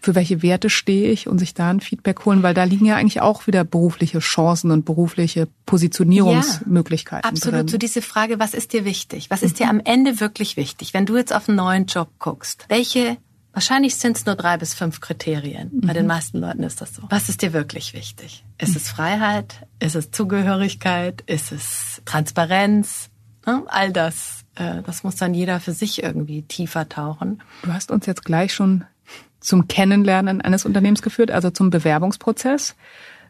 Für 0.04 0.16
welche 0.16 0.44
Werte 0.44 0.69
stehe 0.69 1.10
ich 1.12 1.28
und 1.28 1.40
sich 1.40 1.54
da 1.54 1.69
ein 1.69 1.80
Feedback 1.80 2.25
holen, 2.25 2.44
weil 2.44 2.54
da 2.54 2.66
liegen 2.66 2.86
ja 2.86 2.98
eigentlich 2.98 3.22
auch 3.22 3.48
wieder 3.48 3.63
berufliche 3.63 4.20
Chancen 4.20 4.70
und 4.70 4.84
berufliche 4.84 5.48
Positionierungsmöglichkeiten. 5.65 7.25
Ja, 7.25 7.32
absolut. 7.32 7.62
Drin. 7.62 7.68
So 7.70 7.77
diese 7.77 8.01
Frage, 8.01 8.38
was 8.38 8.53
ist 8.53 8.74
dir 8.74 8.84
wichtig? 8.84 9.29
Was 9.29 9.44
ist 9.44 9.60
dir 9.60 9.70
am 9.70 9.79
Ende 9.79 10.20
wirklich 10.20 10.58
wichtig? 10.58 10.94
Wenn 10.94 11.06
du 11.06 11.15
jetzt 11.15 11.34
auf 11.34 11.48
einen 11.48 11.56
neuen 11.56 11.86
Job 11.86 12.10
guckst, 12.20 12.65
welche 12.68 13.18
Wahrscheinlich 13.53 13.95
sind 13.95 14.17
es 14.17 14.25
nur 14.25 14.36
drei 14.36 14.57
bis 14.57 14.74
fünf 14.74 15.00
Kriterien. 15.00 15.69
Mhm. 15.72 15.81
Bei 15.81 15.93
den 15.93 16.07
meisten 16.07 16.39
Leuten 16.39 16.63
ist 16.63 16.81
das 16.81 16.95
so. 16.95 17.03
Was 17.10 17.29
ist 17.29 17.43
dir 17.43 17.53
wirklich 17.53 17.93
wichtig? 17.93 18.43
Ist 18.57 18.75
es 18.75 18.89
Freiheit? 18.89 19.67
Ist 19.79 19.95
es 19.95 20.10
Zugehörigkeit? 20.10 21.22
Ist 21.27 21.51
es 21.51 22.01
Transparenz? 22.05 23.10
Ne? 23.45 23.63
All 23.67 23.91
das. 23.91 24.43
Äh, 24.55 24.81
das 24.83 25.03
muss 25.03 25.17
dann 25.17 25.36
jeder 25.36 25.60
für 25.60 25.72
sich 25.72 26.01
irgendwie 26.01 26.41
tiefer 26.41 26.89
tauchen. 26.89 27.43
Du 27.62 27.72
hast 27.72 27.91
uns 27.91 28.07
jetzt 28.07 28.25
gleich 28.25 28.53
schon 28.53 28.86
zum 29.39 29.67
Kennenlernen 29.67 30.41
eines 30.41 30.65
Unternehmens 30.65 31.01
geführt, 31.01 31.29
also 31.29 31.51
zum 31.51 31.69
Bewerbungsprozess. 31.69 32.75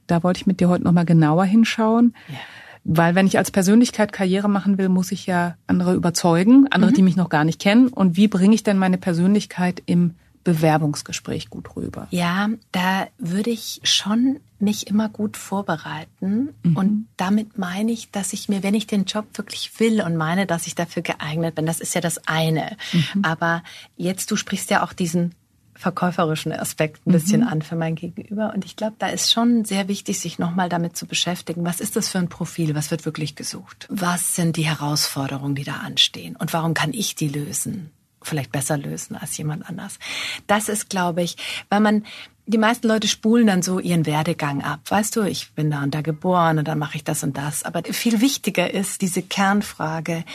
Da 0.08 0.24
wollte 0.24 0.40
ich 0.40 0.48
mit 0.48 0.60
dir 0.60 0.70
heute 0.70 0.84
nochmal 0.84 1.06
genauer 1.06 1.46
hinschauen. 1.46 2.16
Ja. 2.30 2.36
Weil 2.84 3.16
wenn 3.16 3.28
ich 3.28 3.38
als 3.38 3.52
Persönlichkeit 3.52 4.12
Karriere 4.12 4.50
machen 4.50 4.78
will, 4.78 4.90
muss 4.90 5.12
ich 5.12 5.26
ja 5.26 5.56
andere 5.68 5.94
überzeugen, 5.94 6.68
andere, 6.70 6.92
mhm. 6.92 6.96
die 6.96 7.02
mich 7.02 7.16
noch 7.16 7.30
gar 7.30 7.44
nicht 7.44 7.62
kennen. 7.62 7.88
Und 7.88 8.18
wie 8.18 8.28
bringe 8.28 8.56
ich 8.56 8.64
denn 8.64 8.78
meine 8.78 8.98
Persönlichkeit 8.98 9.82
im 9.86 10.16
Bewerbungsgespräch 10.44 11.50
gut 11.50 11.76
rüber? 11.76 12.08
Ja, 12.12 12.50
da 12.72 13.08
würde 13.18 13.50
ich 13.50 13.80
schon 13.84 14.40
mich 14.60 14.88
immer 14.88 15.10
gut 15.10 15.38
vorbereiten. 15.38 16.50
Mhm. 16.64 16.78
Und 16.78 17.08
damit 17.18 17.58
meine 17.58 17.92
ich, 17.92 18.12
dass 18.12 18.34
ich 18.34 18.50
mir, 18.50 18.64
wenn 18.64 18.74
ich 18.74 18.88
den 18.88 19.06
Job 19.06 19.26
wirklich 19.36 19.80
will 19.80 20.02
und 20.02 20.18
meine, 20.18 20.46
dass 20.46 20.68
ich 20.68 20.76
dafür 20.76 21.02
geeignet 21.04 21.56
bin, 21.56 21.66
das 21.66 21.80
ist 21.80 21.96
ja 21.96 22.02
das 22.02 22.28
eine. 22.28 22.76
Mhm. 22.92 23.24
Aber 23.24 23.64
jetzt, 23.96 24.32
du 24.32 24.36
sprichst 24.36 24.70
ja 24.70 24.84
auch 24.84 24.94
diesen 24.94 25.36
verkäuferischen 25.76 26.52
Aspekt 26.52 27.06
ein 27.06 27.12
bisschen 27.12 27.42
mhm. 27.42 27.48
an 27.48 27.62
für 27.62 27.76
mein 27.76 27.96
Gegenüber. 27.96 28.54
Und 28.54 28.66
ich 28.66 28.76
glaube, 28.76 28.96
da 29.00 29.08
ist 29.08 29.32
schon 29.32 29.66
sehr 29.66 29.88
wichtig, 29.88 30.20
sich 30.20 30.40
nochmal 30.40 30.70
damit 30.70 30.96
zu 30.96 31.06
beschäftigen, 31.06 31.66
was 31.66 31.80
ist 31.80 31.96
das 31.96 32.10
für 32.10 32.20
ein 32.20 32.30
Profil, 32.30 32.76
was 32.76 32.92
wird 32.92 33.06
wirklich 33.06 33.36
gesucht? 33.36 33.88
Was 33.90 34.36
sind 34.36 34.58
die 34.58 34.66
Herausforderungen, 34.66 35.56
die 35.56 35.64
da 35.64 35.78
anstehen? 35.78 36.36
Und 36.36 36.54
warum 36.54 36.74
kann 36.74 36.94
ich 36.94 37.16
die 37.16 37.28
lösen? 37.28 37.92
Vielleicht 38.22 38.52
besser 38.52 38.78
lösen 38.78 39.18
als 39.18 39.38
jemand 39.38 39.68
anders. 39.68 40.00
Das 40.48 40.70
ist, 40.70 40.90
glaube 40.90 41.24
ich, 41.24 41.36
weil 41.70 41.82
man 41.82 42.04
die 42.46 42.58
meisten 42.58 42.88
Leute 42.88 43.08
spulen 43.08 43.48
dann 43.48 43.62
so 43.62 43.80
ihren 43.80 44.06
Werdegang 44.06 44.64
ab. 44.64 44.80
Weißt 44.90 45.16
du, 45.16 45.22
ich 45.22 45.54
bin 45.54 45.72
da 45.72 45.84
und 45.84 45.96
da 45.96 46.02
geboren 46.02 46.60
und 46.60 46.68
dann 46.68 46.80
mache 46.80 46.98
ich 46.98 47.04
das 47.04 47.24
und 47.24 47.38
das. 47.38 47.64
Aber 47.64 47.84
viel 47.84 48.22
wichtiger 48.22 48.74
ist 48.74 49.02
diese 49.02 49.22
Kernfrage, 49.22 50.26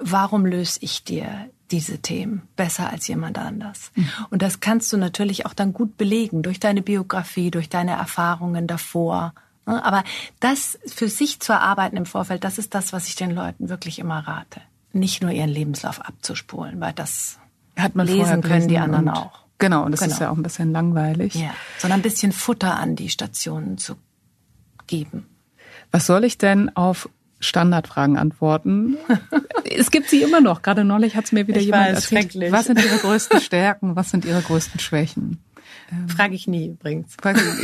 warum 0.00 0.44
löse 0.44 0.78
ich 0.82 1.04
dir 1.04 1.50
diese 1.72 1.98
Themen 1.98 2.42
besser 2.56 2.90
als 2.90 3.08
jemand 3.08 3.38
anders? 3.38 3.90
Mhm. 3.94 4.08
Und 4.30 4.42
das 4.42 4.60
kannst 4.60 4.92
du 4.92 4.96
natürlich 4.96 5.46
auch 5.46 5.54
dann 5.54 5.72
gut 5.72 5.96
belegen 5.96 6.42
durch 6.42 6.60
deine 6.60 6.82
Biografie, 6.82 7.50
durch 7.50 7.68
deine 7.68 7.92
Erfahrungen 7.92 8.66
davor. 8.66 9.34
Ne? 9.66 9.84
Aber 9.84 10.04
das 10.40 10.78
für 10.86 11.08
sich 11.08 11.40
zu 11.40 11.52
erarbeiten 11.52 11.96
im 11.96 12.06
Vorfeld, 12.06 12.44
das 12.44 12.58
ist 12.58 12.74
das, 12.74 12.92
was 12.92 13.08
ich 13.08 13.16
den 13.16 13.32
Leuten 13.32 13.68
wirklich 13.68 13.98
immer 13.98 14.20
rate. 14.20 14.60
Nicht 14.92 15.22
nur 15.22 15.30
ihren 15.30 15.48
Lebenslauf 15.48 16.00
abzuspulen, 16.00 16.80
weil 16.80 16.92
das 16.92 17.38
hat 17.76 17.94
man 17.94 18.06
lesen 18.06 18.42
können 18.42 18.68
die 18.68 18.78
anderen 18.78 19.08
auch. 19.08 19.42
Genau, 19.58 19.84
und 19.84 19.92
das 19.92 20.00
genau. 20.00 20.12
ist 20.12 20.20
ja 20.20 20.30
auch 20.30 20.36
ein 20.36 20.42
bisschen 20.42 20.72
langweilig. 20.72 21.34
Ja, 21.34 21.54
sondern 21.78 22.00
ein 22.00 22.02
bisschen 22.02 22.32
Futter 22.32 22.76
an 22.78 22.96
die 22.96 23.08
Stationen 23.08 23.78
zu 23.78 23.96
geben. 24.86 25.26
Was 25.92 26.06
soll 26.06 26.24
ich 26.24 26.36
denn 26.36 26.74
auf 26.76 27.08
Standardfragen 27.42 28.16
antworten? 28.16 28.96
es 29.64 29.90
gibt 29.90 30.08
sie 30.08 30.22
immer 30.22 30.40
noch. 30.40 30.62
Gerade 30.62 30.84
neulich 30.84 31.16
hat 31.16 31.26
es 31.26 31.32
mir 31.32 31.46
wieder 31.46 31.58
ich 31.58 31.66
jemand 31.66 31.96
weiß, 31.96 32.12
erzählt. 32.12 32.52
Was 32.52 32.66
sind 32.66 32.82
Ihre 32.82 32.98
größten 32.98 33.40
Stärken? 33.40 33.96
Was 33.96 34.10
sind 34.10 34.24
Ihre 34.24 34.40
größten 34.40 34.80
Schwächen? 34.80 35.42
Ähm, 35.90 36.08
Frage 36.08 36.34
ich 36.34 36.46
nie 36.46 36.68
übrigens. 36.68 37.16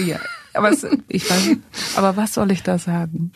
ja, 0.05 0.19
aber 0.55 0.71
es, 0.71 0.87
ich 1.09 1.29
weiß, 1.29 1.57
aber 1.97 2.17
was 2.17 2.35
soll 2.35 2.51
ich 2.51 2.63
da 2.63 2.79
sagen? 2.79 3.33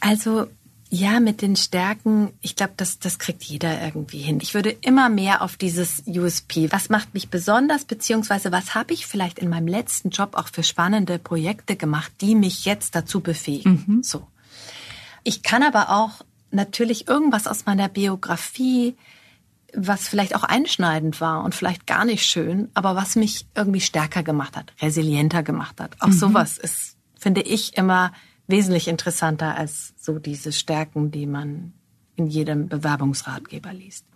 Also 0.00 0.46
ja, 0.88 1.18
mit 1.18 1.42
den 1.42 1.56
Stärken, 1.56 2.32
ich 2.40 2.54
glaube, 2.54 2.74
das, 2.76 3.00
das 3.00 3.18
kriegt 3.18 3.42
jeder 3.42 3.82
irgendwie 3.82 4.18
hin. 4.18 4.38
Ich 4.40 4.54
würde 4.54 4.70
immer 4.70 5.08
mehr 5.08 5.42
auf 5.42 5.56
dieses 5.56 6.04
USP. 6.06 6.70
Was 6.70 6.90
macht 6.90 7.12
mich 7.12 7.28
besonders, 7.28 7.84
beziehungsweise 7.84 8.52
was 8.52 8.74
habe 8.74 8.94
ich 8.94 9.06
vielleicht 9.06 9.40
in 9.40 9.48
meinem 9.48 9.66
letzten 9.66 10.10
Job 10.10 10.36
auch 10.36 10.48
für 10.48 10.62
spannende 10.62 11.18
Projekte 11.18 11.74
gemacht, 11.74 12.12
die 12.20 12.36
mich 12.36 12.64
jetzt 12.64 12.94
dazu 12.94 13.20
befähigen? 13.20 13.84
Mhm. 13.86 14.02
So. 14.02 14.26
Ich 15.26 15.42
kann 15.42 15.64
aber 15.64 15.90
auch 15.90 16.24
natürlich 16.52 17.08
irgendwas 17.08 17.48
aus 17.48 17.66
meiner 17.66 17.88
Biografie, 17.88 18.94
was 19.74 20.06
vielleicht 20.06 20.36
auch 20.36 20.44
einschneidend 20.44 21.20
war 21.20 21.42
und 21.42 21.52
vielleicht 21.52 21.84
gar 21.84 22.04
nicht 22.04 22.24
schön, 22.24 22.70
aber 22.74 22.94
was 22.94 23.16
mich 23.16 23.44
irgendwie 23.56 23.80
stärker 23.80 24.22
gemacht 24.22 24.56
hat, 24.56 24.72
resilienter 24.80 25.42
gemacht 25.42 25.80
hat. 25.80 25.96
Auch 26.00 26.06
mhm. 26.06 26.12
sowas 26.12 26.58
ist, 26.58 26.96
finde 27.18 27.42
ich, 27.42 27.76
immer 27.76 28.12
wesentlich 28.46 28.86
interessanter 28.86 29.56
als 29.56 29.94
so 29.96 30.20
diese 30.20 30.52
Stärken, 30.52 31.10
die 31.10 31.26
man 31.26 31.72
in 32.14 32.28
jedem 32.28 32.68
Bewerbungsratgeber 32.68 33.72
liest. 33.72 34.06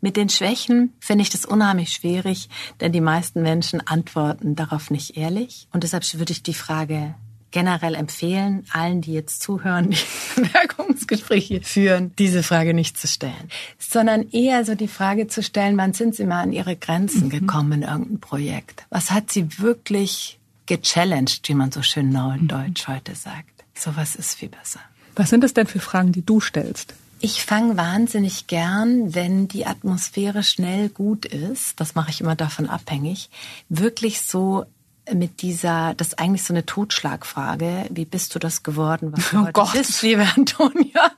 Mit 0.00 0.16
den 0.16 0.30
Schwächen 0.30 0.94
finde 0.98 1.22
ich 1.22 1.30
das 1.30 1.46
unheimlich 1.46 1.92
schwierig, 1.92 2.48
denn 2.80 2.90
die 2.90 3.00
meisten 3.00 3.40
Menschen 3.40 3.86
antworten 3.86 4.56
darauf 4.56 4.90
nicht 4.90 5.16
ehrlich. 5.16 5.68
Und 5.72 5.84
deshalb 5.84 6.02
würde 6.18 6.32
ich 6.32 6.42
die 6.42 6.54
Frage 6.54 7.14
generell 7.54 7.94
empfehlen, 7.94 8.66
allen, 8.72 9.00
die 9.00 9.12
jetzt 9.12 9.40
zuhören, 9.40 9.90
die 9.90 9.96
Bewerbungsgespräche 10.42 11.62
führen, 11.62 12.12
diese 12.18 12.42
Frage 12.42 12.74
nicht 12.74 12.98
zu 12.98 13.06
stellen, 13.06 13.48
sondern 13.78 14.28
eher 14.30 14.64
so 14.64 14.74
die 14.74 14.88
Frage 14.88 15.28
zu 15.28 15.42
stellen, 15.42 15.78
wann 15.78 15.94
sind 15.94 16.14
Sie 16.14 16.24
mal 16.24 16.42
an 16.42 16.52
Ihre 16.52 16.76
Grenzen 16.76 17.26
mhm. 17.26 17.30
gekommen 17.30 17.72
in 17.72 17.82
irgendein 17.82 18.20
Projekt? 18.20 18.84
Was 18.90 19.12
hat 19.12 19.30
Sie 19.30 19.58
wirklich 19.58 20.38
gechallenged, 20.66 21.48
wie 21.48 21.54
man 21.54 21.72
so 21.72 21.82
schön 21.82 22.10
neudeutsch 22.10 22.88
mhm. 22.88 22.94
heute 22.94 23.14
sagt. 23.14 23.64
Sowas 23.74 24.16
ist 24.16 24.34
viel 24.34 24.48
besser. 24.48 24.80
Was 25.16 25.30
sind 25.30 25.44
das 25.44 25.54
denn 25.54 25.66
für 25.66 25.80
Fragen, 25.80 26.12
die 26.12 26.24
du 26.24 26.40
stellst? 26.40 26.94
Ich 27.20 27.44
fange 27.44 27.76
wahnsinnig 27.76 28.48
gern, 28.48 29.14
wenn 29.14 29.48
die 29.48 29.66
Atmosphäre 29.66 30.42
schnell 30.42 30.88
gut 30.90 31.24
ist, 31.24 31.80
das 31.80 31.94
mache 31.94 32.10
ich 32.10 32.20
immer 32.20 32.36
davon 32.36 32.68
abhängig, 32.68 33.30
wirklich 33.68 34.20
so 34.20 34.66
mit 35.12 35.42
dieser, 35.42 35.94
das 35.94 36.08
ist 36.08 36.18
eigentlich 36.18 36.44
so 36.44 36.54
eine 36.54 36.64
Totschlagfrage. 36.64 37.86
Wie 37.90 38.04
bist 38.04 38.34
du 38.34 38.38
das 38.38 38.62
geworden, 38.62 39.12
was 39.12 39.30
du 39.30 39.36
oh 39.36 39.40
heute 39.42 39.52
Gott. 39.52 39.72
bist, 39.72 40.02
liebe 40.02 40.26
Antonia? 40.36 41.12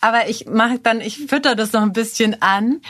Aber 0.00 0.28
ich 0.28 0.46
mache 0.46 0.78
dann, 0.78 1.00
ich 1.00 1.18
fütter 1.18 1.54
das 1.54 1.72
noch 1.72 1.82
ein 1.82 1.92
bisschen 1.92 2.42
an, 2.42 2.80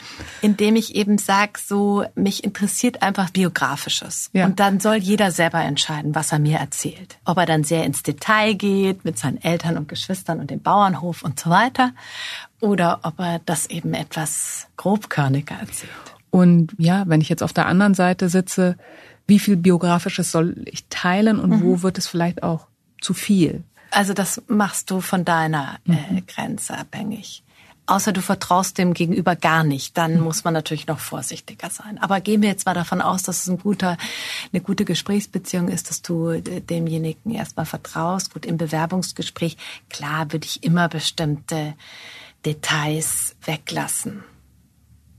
indem 0.41 0.77
ich 0.77 0.95
eben 0.95 1.19
sage, 1.19 1.61
so 1.63 2.05
mich 2.15 2.45
interessiert 2.45 3.03
einfach 3.03 3.31
biografisches. 3.31 4.31
Ja. 4.33 4.47
Und 4.47 4.59
dann 4.59 4.81
soll 4.81 4.97
jeder 4.97 5.33
selber 5.33 5.61
entscheiden, 5.61 6.15
was 6.15 6.33
er 6.33 6.39
mir 6.39 6.59
erzählt. 6.59 7.19
Ob 7.25 7.37
er 7.37 7.47
dann 7.47 7.65
sehr 7.65 7.85
ins 7.85 8.03
Detail 8.03 8.55
geht 8.55 9.05
mit 9.05 9.19
seinen 9.19 9.43
Eltern 9.43 9.77
und 9.77 9.89
Geschwistern 9.89 10.41
und 10.41 10.51
dem 10.51 10.63
Bauernhof 10.63 11.23
und 11.23 11.39
so 11.39 11.51
weiter, 11.51 11.93
oder 12.61 13.01
ob 13.03 13.19
er 13.19 13.41
das 13.45 13.67
eben 13.67 13.93
etwas 13.93 14.67
grobkörniger 14.77 15.57
erzählt. 15.57 15.91
Und 16.31 16.75
ja, 16.79 17.05
wenn 17.07 17.21
ich 17.21 17.29
jetzt 17.29 17.43
auf 17.43 17.53
der 17.53 17.67
anderen 17.67 17.95
Seite 17.95 18.29
sitze, 18.29 18.77
wie 19.27 19.39
viel 19.39 19.57
biografisches 19.57 20.31
soll 20.31 20.57
ich 20.67 20.87
teilen 20.89 21.39
und 21.39 21.51
mhm. 21.51 21.63
wo 21.63 21.83
wird 21.83 21.99
es 21.99 22.07
vielleicht 22.07 22.43
auch 22.43 22.67
zu 23.01 23.15
viel? 23.15 23.63
Also 23.91 24.15
das 24.15 24.43
machst 24.47 24.91
du 24.91 25.01
von 25.01 25.25
deiner 25.25 25.79
äh, 25.87 25.93
mhm. 25.93 26.27
Grenze 26.27 26.77
abhängig. 26.77 27.43
Außer 27.87 28.13
du 28.13 28.23
vertraust 28.23 28.79
dem 28.79 28.95
Gegenüber 28.95 29.35
gar 29.35 29.65
nicht, 29.65 29.99
dann 29.99 30.19
mhm. 30.19 30.21
muss 30.21 30.45
man 30.45 30.55
natürlich 30.55 30.87
noch 30.87 31.01
vorsichtiger 31.01 31.71
sein. 31.71 31.99
Aber 31.99 32.21
gehen 32.21 32.41
wir 32.41 32.49
jetzt 32.49 32.67
mal 32.67 32.75
davon 32.75 33.01
aus, 33.01 33.25
dass 33.25 33.43
es 33.43 33.49
ein 33.49 33.59
guter, 33.59 33.97
eine 34.53 34.63
gute 34.63 34.85
Gesprächsbeziehung 34.85 35.69
ist, 35.69 35.91
dass 35.91 36.03
du 36.03 36.29
äh, 36.29 36.61
demjenigen 36.61 37.33
erstmal 37.33 37.67
vertraust. 37.67 38.33
Gut, 38.33 38.47
im 38.47 38.59
Bewerbungsgespräch, 38.59 39.57
klar, 39.89 40.31
würde 40.33 40.47
ich 40.47 40.63
immer 40.63 40.89
bestimmte 40.89 41.75
Details 42.45 43.35
weglassen 43.45 44.23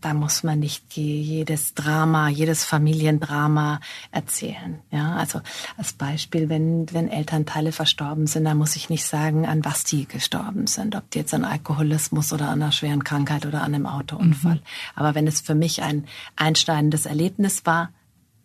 da 0.01 0.13
muss 0.13 0.43
man 0.43 0.59
nicht 0.59 0.83
jedes 0.93 1.73
Drama, 1.73 2.27
jedes 2.27 2.65
Familiendrama 2.65 3.79
erzählen. 4.11 4.79
Ja, 4.91 5.15
also 5.15 5.41
als 5.77 5.93
Beispiel, 5.93 6.49
wenn, 6.49 6.91
wenn 6.91 7.07
Elternteile 7.07 7.71
verstorben 7.71 8.27
sind, 8.27 8.45
dann 8.45 8.57
muss 8.57 8.75
ich 8.75 8.89
nicht 8.89 9.05
sagen, 9.05 9.45
an 9.45 9.63
was 9.63 9.83
die 9.83 10.07
gestorben 10.07 10.67
sind. 10.67 10.95
Ob 10.95 11.09
die 11.11 11.19
jetzt 11.19 11.33
an 11.33 11.45
Alkoholismus 11.45 12.33
oder 12.33 12.49
an 12.49 12.61
einer 12.61 12.71
schweren 12.71 13.03
Krankheit 13.03 13.45
oder 13.45 13.61
an 13.61 13.75
einem 13.75 13.85
Autounfall. 13.85 14.55
Mhm. 14.55 14.61
Aber 14.95 15.15
wenn 15.15 15.27
es 15.27 15.39
für 15.41 15.55
mich 15.55 15.81
ein 15.81 16.05
einschneidendes 16.35 17.05
Erlebnis 17.05 17.65
war, 17.65 17.91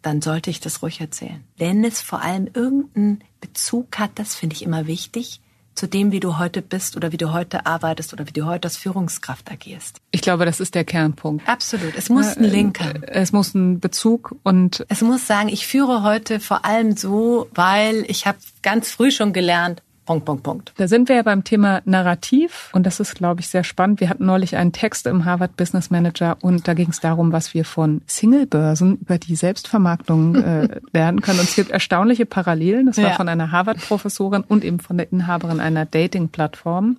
dann 0.03 0.23
sollte 0.23 0.51
ich 0.51 0.61
das 0.61 0.83
ruhig 0.83 1.01
erzählen. 1.01 1.43
Wenn 1.57 1.85
es 1.85 2.01
vor 2.01 2.23
allem 2.23 2.49
irgendeinen 2.53 3.25
Bezug 3.41 3.99
hat, 3.99 4.13
das 4.15 4.35
finde 4.35 4.55
ich 4.55 4.63
immer 4.63 4.87
wichtig, 4.87 5.41
zu 5.76 5.87
dem, 5.87 6.11
wie 6.11 6.21
du 6.21 6.38
heute 6.38 6.62
bist 6.62 6.97
oder 6.97 7.12
wie 7.12 7.16
du 7.16 7.33
heute 7.33 7.66
arbeitest 7.66 8.12
oder 8.12 8.26
wie 8.26 8.33
du 8.33 8.47
heute 8.47 8.66
als 8.66 8.76
Führungskraft 8.76 9.50
agierst. 9.50 10.00
Ich 10.11 10.23
glaube, 10.23 10.45
das 10.45 10.59
ist 10.59 10.75
der 10.75 10.85
Kernpunkt. 10.85 11.49
Absolut. 11.49 11.95
Es 11.97 12.09
muss 12.09 12.37
einen 12.37 12.50
Link 12.50 12.80
haben. 12.80 13.02
Es 13.04 13.33
muss 13.33 13.54
einen 13.54 13.78
Bezug 13.78 14.35
und 14.42 14.85
es 14.88 15.02
muss 15.02 15.26
sagen, 15.26 15.49
ich 15.49 15.66
führe 15.66 16.02
heute 16.02 16.40
vor 16.40 16.64
allem 16.64 16.97
so, 16.97 17.49
weil 17.54 18.04
ich 18.09 18.26
habe 18.26 18.38
ganz 18.62 18.90
früh 18.90 19.11
schon 19.11 19.33
gelernt, 19.33 19.83
Punkt, 20.07 20.25
Punkt, 20.25 20.43
Punkt. 20.45 20.73
Da 20.77 20.87
sind 20.87 21.09
wir 21.09 21.17
ja 21.17 21.23
beim 21.23 21.43
Thema 21.43 21.83
Narrativ 21.85 22.71
und 22.73 22.87
das 22.87 23.01
ist, 23.01 23.17
glaube 23.17 23.41
ich, 23.41 23.49
sehr 23.49 23.65
spannend. 23.65 24.01
Wir 24.01 24.09
hatten 24.09 24.25
neulich 24.25 24.57
einen 24.57 24.73
Text 24.73 25.09
im 25.09 25.25
Harvard 25.25 25.57
Business 25.57 25.91
Manager 25.91 26.39
und 26.41 26.69
da 26.69 26.75
ging 26.75 26.91
es 26.91 27.01
darum, 27.01 27.33
was 27.33 27.55
wir 27.55 27.65
von 27.65 28.03
Singlebörsen 28.07 28.99
über 28.99 29.19
die 29.19 29.35
Selbstvermarktung 29.35 30.37
äh, 30.37 30.81
lernen 30.93 31.21
können. 31.23 31.41
Und 31.41 31.49
es 31.49 31.57
gibt 31.57 31.71
erstaunliche 31.71 32.25
Parallelen. 32.25 32.87
Das 32.87 32.99
war 32.99 33.11
ja. 33.11 33.15
von 33.15 33.29
einer 33.29 33.51
Harvard-Professorin 33.51 34.45
und 34.47 34.65
eben 34.65 34.79
von 34.79 34.97
der 34.97 35.13
Inhaberin 35.13 35.59
einer 35.59 35.85
Dating-Plattform. 35.85 36.99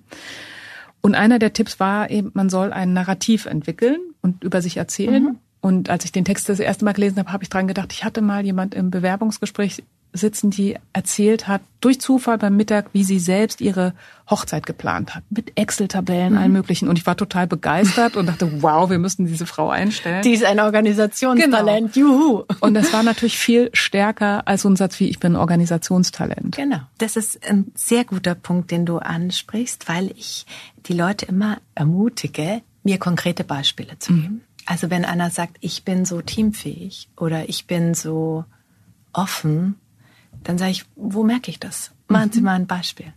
Und 1.00 1.14
einer 1.14 1.38
der 1.38 1.54
Tipps 1.54 1.80
war 1.80 2.10
eben, 2.10 2.30
man 2.34 2.50
soll 2.50 2.74
ein 2.74 2.92
Narrativ 2.92 3.46
entwickeln 3.46 3.98
und 4.20 4.44
über 4.44 4.60
sich 4.60 4.76
erzählen. 4.76 5.22
Mhm. 5.22 5.38
Und 5.60 5.90
als 5.90 6.04
ich 6.04 6.12
den 6.12 6.26
Text 6.26 6.48
das 6.48 6.60
erste 6.60 6.84
Mal 6.84 6.92
gelesen 6.92 7.18
habe, 7.18 7.32
habe 7.32 7.42
ich 7.42 7.48
dran 7.48 7.66
gedacht, 7.66 7.92
ich 7.92 8.04
hatte 8.04 8.20
mal 8.20 8.44
jemand 8.44 8.74
im 8.74 8.90
Bewerbungsgespräch 8.90 9.82
sitzen, 10.12 10.50
die 10.50 10.76
erzählt 10.92 11.48
hat, 11.48 11.60
durch 11.80 12.00
Zufall 12.00 12.38
beim 12.38 12.56
Mittag, 12.56 12.86
wie 12.92 13.04
sie 13.04 13.18
selbst 13.18 13.60
ihre 13.60 13.92
Hochzeit 14.28 14.66
geplant 14.66 15.14
hat. 15.14 15.22
Mit 15.30 15.52
Excel-Tabellen, 15.56 16.32
mhm. 16.32 16.38
allen 16.38 16.52
möglichen. 16.52 16.88
Und 16.88 16.98
ich 16.98 17.06
war 17.06 17.16
total 17.16 17.46
begeistert 17.46 18.16
und 18.16 18.26
dachte, 18.26 18.62
wow, 18.62 18.90
wir 18.90 18.98
müssten 18.98 19.26
diese 19.26 19.46
Frau 19.46 19.70
einstellen. 19.70 20.22
Die 20.22 20.32
ist 20.32 20.44
ein 20.44 20.60
Organisationstalent, 20.60 21.92
genau. 21.92 22.08
juhu. 22.08 22.44
Und 22.60 22.74
das 22.74 22.92
war 22.92 23.02
natürlich 23.02 23.38
viel 23.38 23.70
stärker 23.72 24.46
als 24.48 24.62
so 24.62 24.70
ein 24.70 24.76
Satz 24.76 24.98
wie, 24.98 25.08
ich 25.08 25.20
bin 25.20 25.36
Organisationstalent. 25.36 26.56
Genau. 26.56 26.80
Das 26.98 27.16
ist 27.16 27.46
ein 27.48 27.70
sehr 27.74 28.04
guter 28.04 28.34
Punkt, 28.34 28.70
den 28.70 28.86
du 28.86 28.98
ansprichst, 28.98 29.88
weil 29.88 30.10
ich 30.16 30.46
die 30.86 30.94
Leute 30.94 31.26
immer 31.26 31.58
ermutige, 31.74 32.62
mir 32.82 32.98
konkrete 32.98 33.44
Beispiele 33.44 33.98
zu 33.98 34.14
geben. 34.14 34.34
Mhm. 34.34 34.40
Also 34.66 34.90
wenn 34.90 35.04
einer 35.04 35.30
sagt, 35.30 35.56
ich 35.60 35.84
bin 35.84 36.04
so 36.04 36.20
teamfähig 36.20 37.08
oder 37.16 37.48
ich 37.48 37.66
bin 37.66 37.94
so 37.94 38.44
offen, 39.14 39.76
dann 40.44 40.58
sage 40.58 40.70
ich, 40.70 40.84
wo 40.96 41.24
merke 41.24 41.50
ich 41.50 41.60
das? 41.60 41.92
Machen 42.08 42.32
Sie 42.32 42.40
mhm. 42.40 42.46
mal 42.46 42.54
ein 42.54 42.66
Beispiel. 42.66 43.12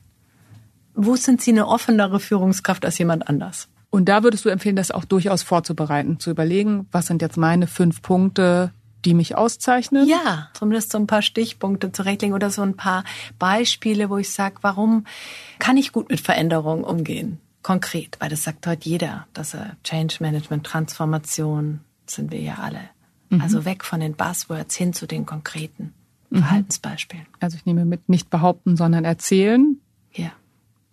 Wo 0.94 1.16
sind 1.16 1.42
Sie 1.42 1.51
eine 1.51 1.68
offenere 1.68 2.20
Führungskraft 2.20 2.86
als 2.86 2.98
jemand 2.98 3.28
anders? 3.30 3.70
Und 3.90 4.06
da 4.06 4.24
würdest 4.24 4.46
du 4.46 4.50
empfehlen, 4.50 4.75
das 4.75 4.92
auch 4.92 5.06
durchaus 5.06 5.44
vorzubereiten, 5.44 6.20
zu 6.20 6.30
überlegen, 6.32 6.88
was 6.92 7.08
sind 7.08 7.22
jetzt 7.22 7.38
meine 7.38 7.68
fünf 7.68 8.01
Punkte, 8.01 8.72
die 9.04 9.13
mich 9.13 9.36
auszeichnen? 9.36 10.08
Ja, 10.08 10.50
zumindest 10.54 10.92
so 10.92 10.98
ein 10.98 11.08
paar 11.08 11.22
Stichpunkte 11.22 11.92
zurechtlegen 11.92 12.34
oder 12.34 12.50
so 12.50 12.62
ein 12.62 12.78
paar 12.78 13.04
Beispiele, 13.38 14.10
wo 14.10 14.18
ich 14.18 14.32
sage, 14.32 14.56
warum 14.62 15.06
kann 15.60 15.78
ich 15.78 15.92
gut 15.92 16.10
mit 16.10 16.22
Veränderungen 16.22 16.84
umgehen? 16.84 17.40
Konkret, 17.63 18.18
weil 18.20 18.30
das 18.30 18.44
sagt 18.44 18.66
heute 18.66 18.90
jeder, 18.90 19.28
dass 19.34 19.54
er 19.54 19.75
Change 19.84 20.18
Management, 20.20 20.66
Transformation 20.66 21.82
sind 22.08 22.32
wir 22.32 22.42
ja 22.42 22.56
alle. 22.56 22.82
Mhm. 23.30 23.42
Also 23.42 23.66
weg 23.66 23.84
von 23.84 24.00
den 24.00 24.16
Buzzwords 24.16 24.75
hin 24.75 24.94
zu 24.94 25.06
den 25.06 25.25
konkreten. 25.25 25.94
Verhaltensbeispielen. 26.40 27.26
Also 27.40 27.58
ich 27.58 27.66
nehme 27.66 27.86
mit 27.86 28.10
nicht 28.10 28.30
behaupten, 28.30 28.78
sondern 28.78 29.06
erzählen. 29.06 29.78
Ja. 30.14 30.32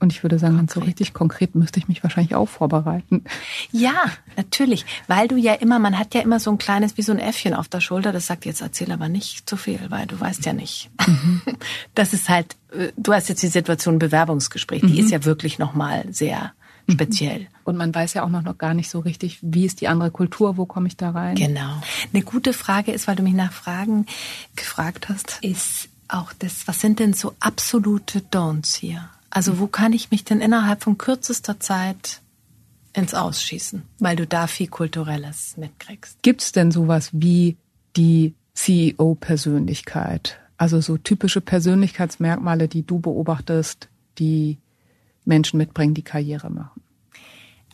Und 0.00 0.12
ich 0.12 0.22
würde 0.22 0.38
sagen, 0.38 0.56
konkret. 0.56 0.74
so 0.74 0.80
richtig 0.80 1.12
konkret 1.12 1.54
müsste 1.56 1.80
ich 1.80 1.88
mich 1.88 2.04
wahrscheinlich 2.04 2.36
auch 2.36 2.48
vorbereiten. 2.48 3.24
Ja, 3.72 4.04
natürlich. 4.36 4.86
Weil 5.08 5.26
du 5.26 5.36
ja 5.36 5.54
immer, 5.54 5.80
man 5.80 5.98
hat 5.98 6.14
ja 6.14 6.20
immer 6.20 6.38
so 6.38 6.52
ein 6.52 6.58
kleines, 6.58 6.96
wie 6.96 7.02
so 7.02 7.10
ein 7.10 7.18
Äffchen 7.18 7.52
auf 7.52 7.68
der 7.68 7.80
Schulter, 7.80 8.12
das 8.12 8.26
sagt, 8.26 8.46
jetzt 8.46 8.60
erzähl 8.60 8.92
aber 8.92 9.08
nicht 9.08 9.48
zu 9.48 9.56
viel, 9.56 9.80
weil 9.88 10.06
du 10.06 10.18
weißt 10.18 10.46
ja 10.46 10.52
nicht. 10.52 10.90
Mhm. 11.06 11.42
Das 11.94 12.12
ist 12.12 12.28
halt, 12.28 12.56
äh, 12.70 12.92
du 12.96 13.12
hast 13.12 13.28
jetzt 13.28 13.42
die 13.42 13.48
Situation 13.48 13.98
Bewerbungsgespräch, 13.98 14.82
die 14.82 14.92
mhm. 14.92 14.98
ist 14.98 15.10
ja 15.10 15.24
wirklich 15.24 15.58
nochmal 15.58 16.04
sehr 16.10 16.38
mhm. 16.38 16.57
Speziell. 16.90 17.46
Und 17.64 17.76
man 17.76 17.94
weiß 17.94 18.14
ja 18.14 18.24
auch 18.24 18.28
noch 18.28 18.58
gar 18.58 18.74
nicht 18.74 18.90
so 18.90 19.00
richtig, 19.00 19.38
wie 19.42 19.66
ist 19.66 19.80
die 19.80 19.88
andere 19.88 20.10
Kultur, 20.10 20.56
wo 20.56 20.66
komme 20.66 20.88
ich 20.88 20.96
da 20.96 21.10
rein? 21.10 21.34
Genau. 21.34 21.80
Eine 22.12 22.22
gute 22.22 22.52
Frage 22.52 22.92
ist, 22.92 23.08
weil 23.08 23.16
du 23.16 23.22
mich 23.22 23.34
nach 23.34 23.52
Fragen 23.52 24.06
gefragt 24.56 25.08
hast, 25.08 25.38
ist 25.42 25.88
auch 26.08 26.32
das, 26.38 26.66
was 26.66 26.80
sind 26.80 26.98
denn 26.98 27.12
so 27.12 27.34
absolute 27.40 28.20
Don'ts 28.20 28.76
hier? 28.76 29.08
Also 29.30 29.58
wo 29.58 29.66
kann 29.66 29.92
ich 29.92 30.10
mich 30.10 30.24
denn 30.24 30.40
innerhalb 30.40 30.82
von 30.82 30.96
kürzester 30.96 31.60
Zeit 31.60 32.22
ins 32.94 33.14
Ausschießen, 33.14 33.82
weil 33.98 34.16
du 34.16 34.26
da 34.26 34.46
viel 34.46 34.68
Kulturelles 34.68 35.56
mitkriegst? 35.56 36.22
Gibt 36.22 36.42
es 36.42 36.52
denn 36.52 36.70
sowas 36.70 37.10
wie 37.12 37.56
die 37.96 38.34
CEO-Persönlichkeit? 38.54 40.40
Also 40.56 40.80
so 40.80 40.96
typische 40.96 41.40
Persönlichkeitsmerkmale, 41.40 42.68
die 42.68 42.82
du 42.82 42.98
beobachtest, 42.98 43.88
die 44.18 44.58
Menschen 45.24 45.58
mitbringen, 45.58 45.94
die 45.94 46.02
Karriere 46.02 46.50
machen? 46.50 46.77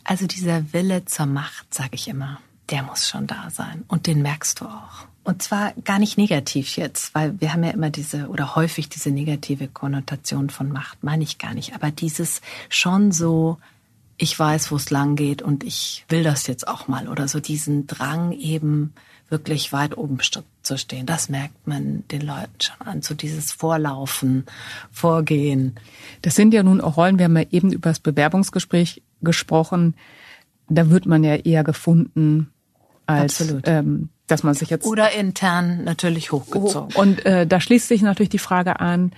Also 0.05 0.27
dieser 0.27 0.71
Wille 0.71 1.03
zur 1.05 1.25
Macht, 1.25 1.73
sage 1.73 1.95
ich 1.95 2.07
immer, 2.07 2.39
der 2.69 2.83
muss 2.83 3.09
schon 3.09 3.27
da 3.27 3.49
sein. 3.49 3.83
Und 3.87 4.07
den 4.07 4.21
merkst 4.21 4.61
du 4.61 4.65
auch. 4.65 5.07
Und 5.23 5.41
zwar 5.41 5.73
gar 5.83 5.97
nicht 5.97 6.19
negativ 6.19 6.77
jetzt, 6.77 7.15
weil 7.15 7.41
wir 7.41 7.51
haben 7.51 7.63
ja 7.63 7.71
immer 7.71 7.89
diese 7.89 8.27
oder 8.29 8.55
häufig 8.55 8.87
diese 8.87 9.09
negative 9.09 9.67
Konnotation 9.67 10.51
von 10.51 10.71
Macht, 10.71 11.03
meine 11.03 11.23
ich 11.23 11.39
gar 11.39 11.55
nicht. 11.55 11.73
Aber 11.73 11.89
dieses 11.89 12.41
schon 12.69 13.11
so, 13.11 13.57
ich 14.17 14.37
weiß, 14.37 14.71
wo 14.71 14.75
es 14.75 14.91
lang 14.91 15.15
geht 15.15 15.41
und 15.41 15.63
ich 15.63 16.05
will 16.09 16.23
das 16.23 16.45
jetzt 16.45 16.67
auch 16.67 16.87
mal 16.87 17.07
oder 17.07 17.27
so 17.27 17.39
diesen 17.39 17.87
Drang 17.87 18.31
eben 18.33 18.93
wirklich 19.29 19.73
weit 19.73 19.97
oben 19.97 20.19
zu 20.61 20.77
stehen. 20.77 21.07
Das 21.07 21.29
merkt 21.29 21.67
man 21.67 22.03
den 22.09 22.21
Leuten 22.21 22.59
schon 22.59 22.87
an, 22.87 23.01
so 23.01 23.15
dieses 23.15 23.51
Vorlaufen, 23.51 24.45
Vorgehen. 24.91 25.75
Das 26.21 26.35
sind 26.35 26.53
ja 26.53 26.61
nun 26.61 26.79
auch 26.79 26.97
Rollen, 26.97 27.17
wir 27.17 27.25
haben 27.25 27.37
ja 27.37 27.45
eben 27.49 27.71
über 27.71 27.89
das 27.89 27.99
Bewerbungsgespräch 27.99 29.01
gesprochen. 29.25 29.95
Da 30.69 30.89
wird 30.89 31.05
man 31.05 31.23
ja 31.23 31.35
eher 31.35 31.63
gefunden 31.63 32.51
als 33.05 33.53
ähm, 33.65 34.09
dass 34.27 34.41
man 34.41 34.55
sich 34.55 34.69
jetzt 34.69 34.87
oder 34.87 35.11
intern 35.11 35.83
natürlich 35.83 36.31
hochgezogen. 36.31 36.95
Und 36.95 37.25
äh, 37.25 37.45
da 37.45 37.59
schließt 37.59 37.87
sich 37.87 38.01
natürlich 38.01 38.31
die 38.31 38.39
Frage 38.39 38.79
an, 38.79 39.11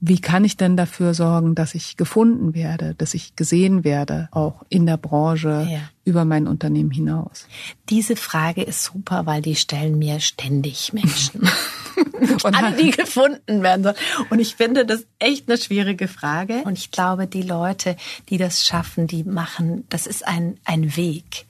wie 0.00 0.20
kann 0.20 0.44
ich 0.44 0.56
denn 0.56 0.76
dafür 0.76 1.14
sorgen, 1.14 1.54
dass 1.54 1.74
ich 1.74 1.96
gefunden 1.96 2.54
werde, 2.54 2.94
dass 2.94 3.14
ich 3.14 3.34
gesehen 3.34 3.82
werde, 3.82 4.28
auch 4.30 4.62
in 4.68 4.86
der 4.86 4.98
Branche, 4.98 5.66
ja. 5.70 5.80
über 6.04 6.24
mein 6.24 6.46
Unternehmen 6.46 6.90
hinaus? 6.90 7.48
Diese 7.88 8.14
Frage 8.14 8.62
ist 8.62 8.84
super, 8.84 9.24
weil 9.26 9.40
die 9.40 9.56
stellen 9.56 9.98
mir 9.98 10.20
ständig 10.20 10.92
Menschen. 10.92 11.48
und 12.44 12.54
an 12.54 12.76
die 12.76 12.90
gefunden 12.90 13.62
werden 13.62 13.82
sollen. 13.84 13.96
Und 14.30 14.38
ich 14.38 14.56
finde 14.56 14.86
das 14.86 15.06
echt 15.18 15.48
eine 15.48 15.58
schwierige 15.58 16.08
Frage. 16.08 16.62
Und 16.64 16.78
ich 16.78 16.90
glaube, 16.90 17.26
die 17.26 17.42
Leute, 17.42 17.96
die 18.28 18.38
das 18.38 18.64
schaffen, 18.64 19.06
die 19.06 19.24
machen, 19.24 19.84
das 19.88 20.06
ist 20.06 20.26
ein, 20.26 20.58
ein 20.64 20.96
Weg. 20.96 21.46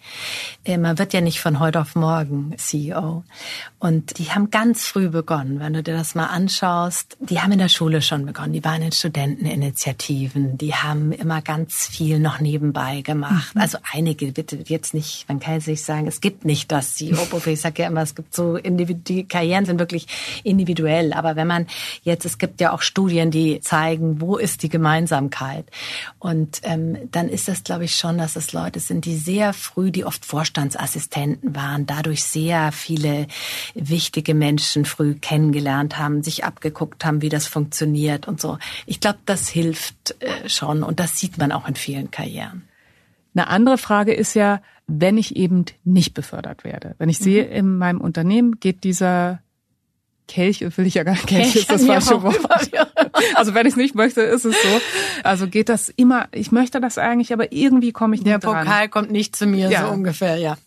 Äh, 0.64 0.78
man 0.78 0.98
wird 0.98 1.12
ja 1.12 1.20
nicht 1.20 1.40
von 1.40 1.60
heute 1.60 1.80
auf 1.80 1.94
morgen 1.94 2.54
CEO. 2.56 3.24
Und 3.78 4.18
die 4.18 4.30
haben 4.30 4.50
ganz 4.50 4.86
früh 4.86 5.08
begonnen, 5.08 5.60
wenn 5.60 5.72
du 5.72 5.82
dir 5.82 5.96
das 5.96 6.14
mal 6.14 6.26
anschaust. 6.26 7.16
Die 7.20 7.40
haben 7.40 7.52
in 7.52 7.58
der 7.58 7.68
Schule 7.68 8.02
schon 8.02 8.26
begonnen. 8.26 8.52
Die 8.52 8.64
waren 8.64 8.82
in 8.82 8.92
Studenteninitiativen. 8.92 10.58
Die 10.58 10.74
haben 10.74 11.12
immer 11.12 11.42
ganz 11.42 11.86
viel 11.86 12.18
noch 12.18 12.40
nebenbei 12.40 13.02
gemacht. 13.02 13.54
Mhm. 13.54 13.60
Also 13.60 13.78
einige, 13.92 14.32
bitte 14.32 14.58
jetzt 14.66 14.94
nicht, 14.94 15.28
man 15.28 15.40
kann 15.40 15.60
sich 15.60 15.84
sagen, 15.84 16.06
es 16.06 16.20
gibt 16.20 16.44
nicht 16.44 16.72
das 16.72 16.94
CEO-Profil. 16.94 17.54
Ich 17.54 17.60
sage 17.60 17.82
ja 17.82 17.88
immer, 17.88 18.02
es 18.02 18.14
gibt 18.14 18.34
so, 18.34 18.58
die 18.58 19.24
Karrieren 19.24 19.64
sind 19.66 19.78
wirklich 19.78 20.06
individuell. 20.44 21.12
Aber 21.12 21.36
wenn 21.36 21.46
man 21.46 21.66
jetzt, 22.02 22.24
es 22.24 22.38
gibt 22.38 22.60
ja 22.60 22.72
auch 22.72 22.82
Studien, 22.82 23.30
die 23.30 23.60
zeigen, 23.60 24.20
wo 24.20 24.36
ist 24.36 24.62
die 24.62 24.68
Gemeinsamkeit. 24.68 25.66
Und 26.18 26.60
ähm, 26.62 26.96
dann 27.10 27.28
ist 27.28 27.48
das, 27.48 27.64
glaube 27.64 27.84
ich, 27.84 27.96
schon, 27.96 28.18
dass 28.18 28.36
es 28.36 28.52
Leute 28.52 28.80
sind, 28.80 29.04
die 29.04 29.16
sehr 29.16 29.52
früh, 29.52 29.90
die 29.90 30.04
oft 30.04 30.24
Vorstandsassistenten 30.24 31.54
waren, 31.54 31.86
dadurch 31.86 32.24
sehr 32.24 32.72
viele 32.72 33.26
wichtige 33.74 34.34
Menschen 34.34 34.84
früh 34.84 35.14
kennengelernt 35.14 35.98
haben, 35.98 36.22
sich 36.22 36.44
abgeguckt 36.44 37.04
haben, 37.04 37.22
wie 37.22 37.28
das 37.28 37.46
funktioniert 37.46 38.28
und 38.28 38.40
so. 38.40 38.58
Ich 38.86 39.00
glaube, 39.00 39.18
das 39.26 39.48
hilft 39.48 40.16
äh, 40.20 40.48
schon 40.48 40.82
und 40.82 41.00
das 41.00 41.18
sieht 41.18 41.38
man 41.38 41.52
auch 41.52 41.68
in 41.68 41.76
vielen 41.76 42.10
Karrieren. 42.10 42.62
Eine 43.34 43.48
andere 43.48 43.76
Frage 43.76 44.14
ist 44.14 44.34
ja, 44.34 44.62
wenn 44.86 45.18
ich 45.18 45.36
eben 45.36 45.64
nicht 45.84 46.14
befördert 46.14 46.64
werde. 46.64 46.94
Wenn 46.98 47.08
ich 47.08 47.18
sehe, 47.18 47.44
mhm. 47.44 47.52
in 47.52 47.78
meinem 47.78 48.00
Unternehmen 48.00 48.60
geht 48.60 48.84
dieser 48.84 49.40
Kelch 50.28 50.60
will 50.76 50.86
ich 50.86 50.94
ja 50.94 51.04
gar 51.04 51.12
nicht. 51.12 51.26
Kelch, 51.26 51.52
Kelch 51.52 51.56
ist 51.56 51.70
das 51.70 51.84
falsche 51.84 52.22
Wort. 52.22 52.36
Also 53.34 53.54
wenn 53.54 53.66
ich 53.66 53.72
es 53.72 53.76
nicht 53.76 53.94
möchte, 53.94 54.20
ist 54.20 54.44
es 54.44 54.54
so. 54.54 54.80
Also 55.22 55.48
geht 55.48 55.68
das 55.70 55.88
immer, 55.88 56.28
ich 56.32 56.52
möchte 56.52 56.80
das 56.80 56.98
eigentlich, 56.98 57.32
aber 57.32 57.52
irgendwie 57.52 57.92
komme 57.92 58.14
ich 58.14 58.20
nicht 58.20 58.30
Der 58.30 58.38
dran. 58.38 58.56
Der 58.56 58.64
Pokal 58.64 58.88
kommt 58.88 59.10
nicht 59.10 59.34
zu 59.36 59.46
mir, 59.46 59.70
ja. 59.70 59.86
so 59.86 59.92
ungefähr, 59.92 60.36
ja. 60.36 60.58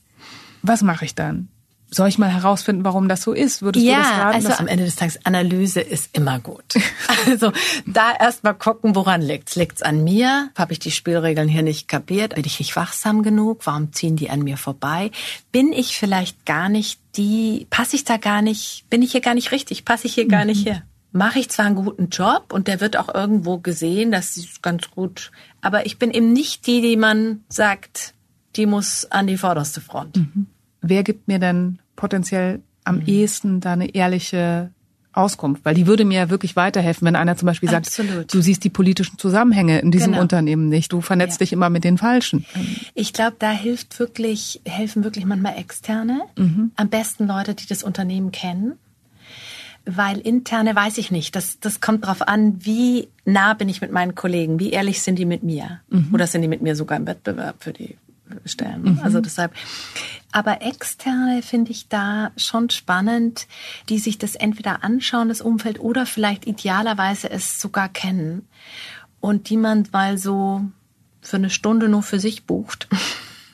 Was 0.64 0.82
mache 0.82 1.06
ich 1.06 1.14
dann? 1.14 1.48
Soll 1.92 2.08
ich 2.08 2.20
mal 2.20 2.32
herausfinden, 2.32 2.86
warum 2.86 3.10
das 3.10 3.24
so 3.24 3.34
ist? 3.34 3.64
Würdest 3.64 3.84
ja, 3.84 3.96
du 3.96 4.02
das 4.02 4.12
raten? 4.12 4.36
Also 4.36 4.50
am 4.54 4.68
Ende 4.68 4.86
des 4.86 4.96
Tages, 4.96 5.26
Analyse 5.26 5.82
ist 5.82 6.16
immer 6.16 6.40
gut. 6.40 6.76
also 7.26 7.52
da 7.88 8.14
erst 8.20 8.44
mal 8.44 8.54
gucken, 8.54 8.96
woran 8.96 9.22
liegt's? 9.22 9.56
Liegt's 9.56 9.82
an 9.82 10.04
mir? 10.04 10.52
Habe 10.56 10.74
ich 10.74 10.80
die 10.80 10.92
Spielregeln 10.92 11.48
hier 11.48 11.64
nicht 11.64 11.88
kapiert? 11.88 12.36
Bin 12.36 12.46
ich 12.46 12.60
nicht 12.60 12.76
wachsam 12.76 13.24
genug? 13.24 13.66
Warum 13.66 13.92
ziehen 13.92 14.16
die 14.16 14.30
an 14.30 14.42
mir 14.42 14.58
vorbei? 14.58 15.10
Bin 15.52 15.74
ich 15.74 15.98
vielleicht 15.98 16.46
gar 16.46 16.70
nicht 16.70 17.00
die, 17.16 17.66
passe 17.72 17.96
ich 17.96 18.04
da 18.04 18.18
gar 18.18 18.44
nicht, 18.44 18.86
bin 18.92 19.02
ich 19.02 19.12
hier 19.12 19.22
gar 19.22 19.34
nicht 19.34 19.52
richtig? 19.52 19.84
Passe 19.84 20.06
ich 20.06 20.14
hier 20.14 20.26
mhm. 20.26 20.30
gar 20.30 20.46
nicht 20.46 20.66
mhm. 20.66 20.72
her? 20.72 20.84
Mache 21.12 21.40
ich 21.40 21.50
zwar 21.50 21.66
einen 21.66 21.76
guten 21.76 22.10
Job 22.10 22.54
und 22.54 22.68
der 22.68 22.82
wird 22.82 22.98
auch 22.98 23.12
irgendwo 23.12 23.58
gesehen, 23.58 24.12
das 24.12 24.38
ist 24.38 24.62
ganz 24.62 24.92
gut, 24.92 25.32
aber 25.60 25.88
ich 25.88 25.98
bin 25.98 26.12
eben 26.12 26.34
nicht 26.34 26.68
die, 26.68 26.82
die 26.82 26.98
man 26.98 27.44
sagt, 27.50 28.14
die 28.56 28.68
muss 28.68 29.06
an 29.06 29.26
die 29.26 29.38
vorderste 29.38 29.82
Front. 29.82 30.18
Mhm 30.18 30.46
wer 30.82 31.04
gibt 31.04 31.28
mir 31.28 31.40
denn 31.40 31.80
potenziell 31.96 32.62
am 32.84 32.98
mhm. 32.98 33.08
ehesten 33.08 33.60
da 33.60 33.74
eine 33.74 33.94
ehrliche 33.94 34.72
Auskunft? 35.12 35.66
Weil 35.66 35.76
die 35.76 35.88
würde 35.88 36.06
mir 36.06 36.20
ja 36.20 36.30
wirklich 36.30 36.56
weiterhelfen, 36.56 37.06
wenn 37.06 37.16
einer 37.16 37.36
zum 37.36 37.48
Beispiel 37.48 37.70
sagt, 37.70 37.88
Absolut. 37.88 38.34
du 38.34 38.42
siehst 38.42 38.64
die 38.64 38.70
politischen 38.70 39.18
Zusammenhänge 39.18 39.80
in 39.80 39.92
diesem 39.92 40.12
genau. 40.12 40.22
Unternehmen 40.22 40.70
nicht, 40.70 40.92
du 40.92 41.02
vernetzt 41.02 41.40
ja. 41.40 41.46
dich 41.46 41.54
immer 41.54 41.70
mit 41.70 41.84
den 41.84 41.98
Falschen. 41.98 42.46
Ich 42.94 43.14
glaube, 43.14 43.36
da 43.40 43.52
hilft 43.52 44.00
wirklich, 44.00 44.62
helfen 44.66 45.04
wirklich 45.04 45.26
manchmal 45.26 45.58
Externe, 45.58 46.22
mhm. 46.38 46.72
am 46.76 46.90
besten 46.90 47.28
Leute, 47.28 47.56
die 47.56 47.68
das 47.68 47.84
Unternehmen 47.84 48.32
kennen. 48.32 48.74
Weil 49.86 50.20
interne 50.20 50.76
weiß 50.76 50.98
ich 51.00 51.10
nicht. 51.10 51.36
Das, 51.36 51.60
das 51.60 51.80
kommt 51.80 52.06
drauf 52.06 52.28
an, 52.28 52.64
wie 52.64 53.08
nah 53.26 53.54
bin 53.54 53.70
ich 53.70 53.82
mit 53.82 53.92
meinen 53.92 54.14
Kollegen, 54.14 54.60
wie 54.60 54.72
ehrlich 54.72 55.02
sind 55.02 55.18
die 55.18 55.26
mit 55.26 55.42
mir. 55.42 55.80
Mhm. 55.90 56.10
Oder 56.14 56.28
sind 56.28 56.42
die 56.42 56.48
mit 56.48 56.62
mir 56.62 56.76
sogar 56.76 56.98
im 56.98 57.08
Wettbewerb 57.08 57.56
für 57.64 57.74
die 57.74 57.98
Stellen. 58.46 58.84
Mhm. 58.84 59.00
Also 59.04 59.22
deshalb. 59.22 59.54
Aber 60.32 60.62
externe 60.62 61.42
finde 61.42 61.72
ich 61.72 61.88
da 61.88 62.32
schon 62.38 62.70
spannend, 62.70 63.48
die 63.90 64.00
sich 64.00 64.18
das 64.18 64.36
entweder 64.36 64.84
anschauen, 64.84 65.30
das 65.30 65.42
Umfeld, 65.42 65.80
oder 65.80 66.06
vielleicht 66.06 66.46
idealerweise 66.46 67.30
es 67.30 67.60
sogar 67.60 67.90
kennen 67.90 68.48
und 69.20 69.50
die 69.50 69.58
man 69.58 69.88
mal 69.92 70.18
so 70.18 70.64
für 71.22 71.38
eine 71.38 71.50
Stunde 71.50 71.90
nur 71.90 72.04
für 72.04 72.20
sich 72.20 72.46
bucht 72.46 72.88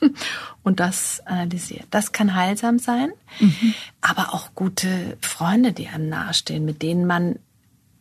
und 0.62 0.80
das 0.80 1.20
analysiert. 1.26 1.86
Das 1.90 2.12
kann 2.12 2.34
heilsam 2.34 2.78
sein, 2.78 3.10
mhm. 3.40 3.74
aber 4.00 4.34
auch 4.34 4.54
gute 4.54 5.16
Freunde, 5.20 5.72
die 5.72 5.88
einem 5.88 6.08
nahestehen, 6.08 6.64
mit 6.64 6.82
denen 6.82 7.06
man 7.06 7.38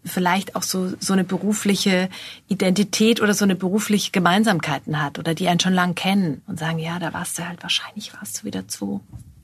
vielleicht 0.06 0.56
auch 0.56 0.64
so, 0.64 0.94
so 1.00 1.14
eine 1.14 1.24
berufliche 1.24 2.10
Identität 2.48 3.22
oder 3.22 3.34
so 3.34 3.44
eine 3.44 3.56
berufliche 3.56 4.12
Gemeinsamkeiten 4.12 5.02
hat 5.02 5.20
oder 5.20 5.34
die 5.34 5.48
einen 5.48 5.60
schon 5.60 5.74
lang 5.74 5.96
kennen 5.96 6.42
und 6.48 6.60
sagen, 6.60 6.80
ja, 6.80 7.00
da 7.00 7.14
warst 7.14 7.40
du 7.40 7.48
halt, 7.48 7.64
wahrscheinlich 7.64 8.14
warst 8.14 8.42
du 8.42 8.44
wieder 8.46 8.68
zu 8.68 9.02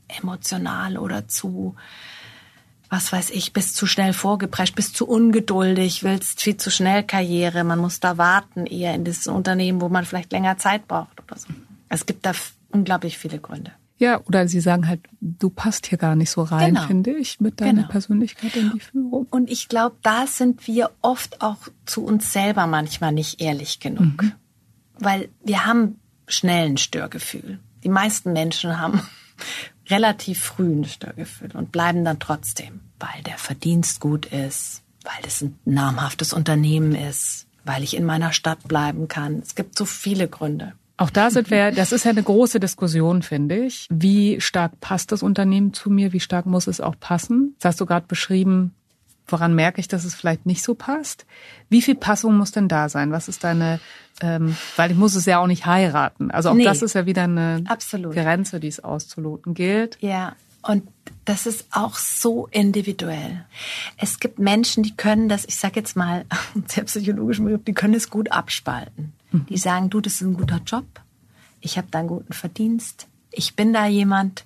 emotional 0.07 0.97
oder 0.97 1.27
zu, 1.27 1.75
was 2.89 3.11
weiß 3.11 3.31
ich, 3.31 3.53
bist 3.53 3.75
zu 3.75 3.87
schnell 3.87 4.13
vorgeprescht, 4.13 4.75
bist 4.75 4.95
zu 4.95 5.07
ungeduldig, 5.07 6.03
willst 6.03 6.41
viel 6.41 6.57
zu 6.57 6.69
schnell 6.69 7.03
Karriere, 7.03 7.63
man 7.63 7.79
muss 7.79 7.99
da 7.99 8.17
warten 8.17 8.65
eher 8.65 8.93
in 8.93 9.05
das 9.05 9.27
Unternehmen, 9.27 9.81
wo 9.81 9.89
man 9.89 10.05
vielleicht 10.05 10.31
länger 10.31 10.57
Zeit 10.57 10.87
braucht 10.87 11.21
oder 11.23 11.37
so. 11.37 11.47
Es 11.89 12.05
gibt 12.05 12.25
da 12.25 12.33
unglaublich 12.69 13.17
viele 13.17 13.39
Gründe. 13.39 13.71
Ja, 14.01 14.19
oder 14.25 14.47
sie 14.47 14.61
sagen 14.61 14.87
halt, 14.87 15.01
du 15.21 15.51
passt 15.51 15.85
hier 15.85 15.99
gar 15.99 16.15
nicht 16.15 16.31
so 16.31 16.41
rein, 16.41 16.73
genau. 16.73 16.87
finde 16.87 17.11
ich, 17.11 17.39
mit 17.39 17.61
deiner 17.61 17.81
genau. 17.81 17.87
Persönlichkeit 17.87 18.55
in 18.55 18.71
die 18.73 18.79
Führung. 18.79 19.27
Und 19.29 19.47
ich 19.47 19.69
glaube, 19.69 19.95
da 20.01 20.25
sind 20.25 20.65
wir 20.65 20.89
oft 21.03 21.39
auch 21.43 21.59
zu 21.85 22.03
uns 22.03 22.33
selber 22.33 22.65
manchmal 22.65 23.11
nicht 23.11 23.41
ehrlich 23.41 23.79
genug. 23.79 24.23
Mhm. 24.23 24.31
Weil 24.97 25.29
wir 25.43 25.67
haben 25.67 25.99
schnell 26.25 26.65
ein 26.65 26.77
Störgefühl. 26.77 27.59
Die 27.83 27.89
meisten 27.89 28.33
Menschen 28.33 28.79
haben 28.79 29.01
relativ 29.87 30.39
früh 30.39 30.73
ein 30.73 30.85
Störgefühl 30.85 31.51
und 31.53 31.71
bleiben 31.71 32.03
dann 32.03 32.19
trotzdem, 32.19 32.79
weil 32.99 33.21
der 33.27 33.37
Verdienst 33.37 33.99
gut 33.99 34.25
ist, 34.25 34.81
weil 35.03 35.27
es 35.27 35.43
ein 35.43 35.59
namhaftes 35.63 36.33
Unternehmen 36.33 36.95
ist, 36.95 37.45
weil 37.65 37.83
ich 37.83 37.95
in 37.95 38.05
meiner 38.05 38.33
Stadt 38.33 38.67
bleiben 38.67 39.07
kann. 39.07 39.43
Es 39.43 39.53
gibt 39.53 39.77
so 39.77 39.85
viele 39.85 40.27
Gründe. 40.27 40.73
Auch 41.01 41.09
da 41.09 41.31
sind 41.31 41.49
wir, 41.49 41.71
das 41.71 41.93
ist 41.93 42.05
ja 42.05 42.11
eine 42.11 42.21
große 42.21 42.59
Diskussion, 42.59 43.23
finde 43.23 43.57
ich. 43.57 43.87
Wie 43.89 44.39
stark 44.39 44.79
passt 44.81 45.11
das 45.11 45.23
Unternehmen 45.23 45.73
zu 45.73 45.89
mir? 45.89 46.13
Wie 46.13 46.19
stark 46.19 46.45
muss 46.45 46.67
es 46.67 46.79
auch 46.79 46.93
passen? 46.99 47.55
Das 47.57 47.69
hast 47.69 47.81
du 47.81 47.87
gerade 47.87 48.05
beschrieben. 48.05 48.75
Woran 49.25 49.55
merke 49.55 49.81
ich, 49.81 49.87
dass 49.87 50.05
es 50.05 50.13
vielleicht 50.13 50.45
nicht 50.45 50.61
so 50.61 50.75
passt? 50.75 51.25
Wie 51.69 51.81
viel 51.81 51.95
Passung 51.95 52.37
muss 52.37 52.51
denn 52.51 52.67
da 52.67 52.87
sein? 52.87 53.11
Was 53.11 53.29
ist 53.29 53.43
deine, 53.43 53.79
ähm, 54.21 54.55
weil 54.75 54.91
ich 54.91 54.97
muss 54.97 55.15
es 55.15 55.25
ja 55.25 55.39
auch 55.39 55.47
nicht 55.47 55.65
heiraten. 55.65 56.29
Also 56.29 56.49
auch 56.51 56.53
nee, 56.53 56.65
das 56.65 56.83
ist 56.83 56.93
ja 56.93 57.07
wieder 57.07 57.23
eine 57.23 57.63
absolut. 57.67 58.13
Grenze, 58.13 58.59
die 58.59 58.67
es 58.67 58.83
auszuloten 58.83 59.55
gilt. 59.55 59.97
Ja. 60.01 60.35
Und 60.61 60.83
das 61.25 61.47
ist 61.47 61.65
auch 61.71 61.95
so 61.95 62.47
individuell. 62.51 63.43
Es 63.97 64.19
gibt 64.19 64.37
Menschen, 64.37 64.83
die 64.83 64.95
können 64.95 65.29
das, 65.29 65.45
ich 65.45 65.55
sage 65.55 65.79
jetzt 65.79 65.95
mal, 65.95 66.25
sehr 66.67 66.83
psychologisch, 66.83 67.41
die 67.41 67.73
können 67.73 67.95
es 67.95 68.11
gut 68.11 68.31
abspalten. 68.31 69.13
Die 69.31 69.57
sagen, 69.57 69.89
du, 69.89 70.01
das 70.01 70.15
ist 70.15 70.21
ein 70.21 70.33
guter 70.33 70.61
Job. 70.65 70.85
Ich 71.61 71.77
habe 71.77 71.87
da 71.91 71.99
einen 71.99 72.07
guten 72.07 72.33
Verdienst. 72.33 73.07
Ich 73.31 73.55
bin 73.55 73.71
da 73.71 73.85
jemand. 73.85 74.45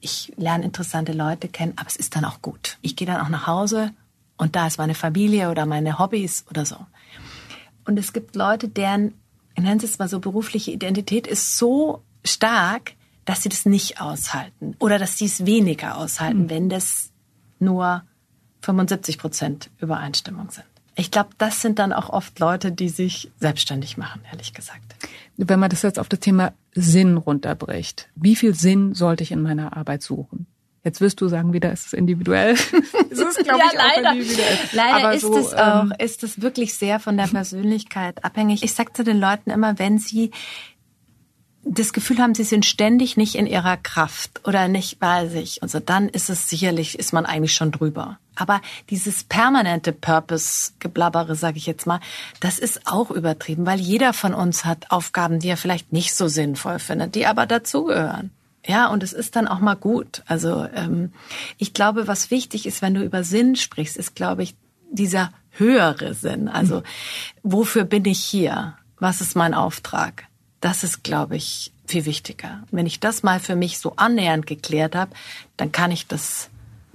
Ich 0.00 0.32
lerne 0.36 0.64
interessante 0.64 1.12
Leute 1.12 1.48
kennen, 1.48 1.72
aber 1.76 1.88
es 1.88 1.96
ist 1.96 2.14
dann 2.14 2.24
auch 2.24 2.42
gut. 2.42 2.78
Ich 2.82 2.94
gehe 2.96 3.06
dann 3.06 3.20
auch 3.20 3.30
nach 3.30 3.46
Hause 3.46 3.92
und 4.36 4.54
da 4.54 4.66
ist 4.66 4.78
meine 4.78 4.94
Familie 4.94 5.50
oder 5.50 5.66
meine 5.66 5.98
Hobbys 5.98 6.44
oder 6.50 6.64
so. 6.66 6.76
Und 7.84 7.98
es 7.98 8.12
gibt 8.12 8.36
Leute, 8.36 8.68
deren, 8.68 9.14
ich 9.56 9.62
nenne 9.62 9.82
es 9.82 9.98
mal 9.98 10.08
so, 10.08 10.20
berufliche 10.20 10.70
Identität 10.70 11.26
ist 11.26 11.56
so 11.56 12.02
stark, 12.24 12.92
dass 13.24 13.42
sie 13.42 13.48
das 13.48 13.66
nicht 13.66 14.00
aushalten 14.00 14.76
oder 14.78 14.98
dass 14.98 15.18
sie 15.18 15.26
es 15.26 15.46
weniger 15.46 15.96
aushalten, 15.96 16.44
mhm. 16.44 16.50
wenn 16.50 16.68
das 16.68 17.12
nur 17.58 18.02
75 18.62 19.18
Prozent 19.18 19.70
Übereinstimmung 19.78 20.50
sind. 20.50 20.66
Ich 20.98 21.12
glaube, 21.12 21.30
das 21.38 21.62
sind 21.62 21.78
dann 21.78 21.92
auch 21.92 22.10
oft 22.10 22.40
Leute, 22.40 22.72
die 22.72 22.88
sich 22.88 23.30
selbstständig 23.38 23.96
machen, 23.98 24.20
ehrlich 24.32 24.52
gesagt. 24.52 24.96
Wenn 25.36 25.60
man 25.60 25.70
das 25.70 25.82
jetzt 25.82 26.00
auf 26.00 26.08
das 26.08 26.18
Thema 26.18 26.52
Sinn 26.74 27.16
runterbricht, 27.16 28.08
wie 28.16 28.34
viel 28.34 28.52
Sinn 28.52 28.94
sollte 28.94 29.22
ich 29.22 29.30
in 29.30 29.40
meiner 29.40 29.76
Arbeit 29.76 30.02
suchen? 30.02 30.48
Jetzt 30.82 31.00
wirst 31.00 31.20
du 31.20 31.28
sagen, 31.28 31.52
wieder 31.52 31.72
ist 31.72 31.86
es 31.86 31.92
individuell. 31.92 32.54
es 33.10 33.18
ist, 33.18 33.44
glaube 33.44 33.60
ja, 33.60 33.66
ich, 33.66 33.78
leider. 33.78 34.10
auch 34.10 34.14
individuell. 34.14 34.58
Leider 34.72 34.96
Aber 34.96 35.14
ist 35.14 35.22
so, 35.22 35.38
es 35.38 35.54
auch, 35.54 35.84
ähm, 35.84 35.92
ist 36.00 36.24
es 36.24 36.42
wirklich 36.42 36.74
sehr 36.74 36.98
von 36.98 37.16
der 37.16 37.28
Persönlichkeit 37.28 38.24
abhängig. 38.24 38.64
Ich 38.64 38.74
sage 38.74 38.92
zu 38.92 39.04
den 39.04 39.20
Leuten 39.20 39.50
immer, 39.50 39.78
wenn 39.78 39.98
sie 39.98 40.32
das 41.64 41.92
Gefühl 41.92 42.18
haben, 42.18 42.34
sie 42.34 42.44
sind 42.44 42.64
ständig 42.64 43.16
nicht 43.16 43.34
in 43.34 43.46
ihrer 43.46 43.76
Kraft 43.76 44.40
oder 44.46 44.68
nicht 44.68 44.98
bei 44.98 45.28
sich. 45.28 45.62
Also 45.62 45.80
dann 45.80 46.08
ist 46.08 46.30
es 46.30 46.48
sicherlich, 46.48 46.98
ist 46.98 47.12
man 47.12 47.26
eigentlich 47.26 47.54
schon 47.54 47.72
drüber. 47.72 48.18
Aber 48.36 48.60
dieses 48.90 49.24
permanente 49.24 49.92
Purpose-Geblabbere, 49.92 51.34
sage 51.34 51.58
ich 51.58 51.66
jetzt 51.66 51.86
mal, 51.86 52.00
das 52.40 52.58
ist 52.58 52.86
auch 52.86 53.10
übertrieben, 53.10 53.66
weil 53.66 53.80
jeder 53.80 54.12
von 54.12 54.34
uns 54.34 54.64
hat 54.64 54.90
Aufgaben, 54.90 55.40
die 55.40 55.48
er 55.48 55.56
vielleicht 55.56 55.92
nicht 55.92 56.14
so 56.14 56.28
sinnvoll 56.28 56.78
findet, 56.78 57.14
die 57.14 57.26
aber 57.26 57.46
dazugehören. 57.46 58.30
Ja, 58.64 58.88
und 58.88 59.02
es 59.02 59.12
ist 59.12 59.34
dann 59.34 59.48
auch 59.48 59.60
mal 59.60 59.76
gut. 59.76 60.22
Also 60.26 60.66
ähm, 60.74 61.12
ich 61.56 61.72
glaube, 61.74 62.06
was 62.06 62.30
wichtig 62.30 62.66
ist, 62.66 62.82
wenn 62.82 62.94
du 62.94 63.02
über 63.02 63.24
Sinn 63.24 63.56
sprichst, 63.56 63.96
ist, 63.96 64.14
glaube 64.14 64.42
ich, 64.42 64.54
dieser 64.90 65.32
höhere 65.50 66.14
Sinn. 66.14 66.48
Also 66.48 66.82
wofür 67.42 67.84
bin 67.84 68.04
ich 68.04 68.20
hier? 68.20 68.76
Was 68.98 69.20
ist 69.20 69.36
mein 69.36 69.54
Auftrag? 69.54 70.28
Das 70.60 70.84
ist, 70.84 71.04
glaube 71.04 71.36
ich, 71.36 71.72
viel 71.86 72.04
wichtiger. 72.04 72.62
Wenn 72.70 72.86
ich 72.86 73.00
das 73.00 73.22
mal 73.22 73.40
für 73.40 73.56
mich 73.56 73.78
so 73.78 73.94
annähernd 73.96 74.46
geklärt 74.46 74.94
habe, 74.94 75.12
dann 75.56 75.72
kann 75.72 75.90
ich 75.90 76.06
das 76.06 76.50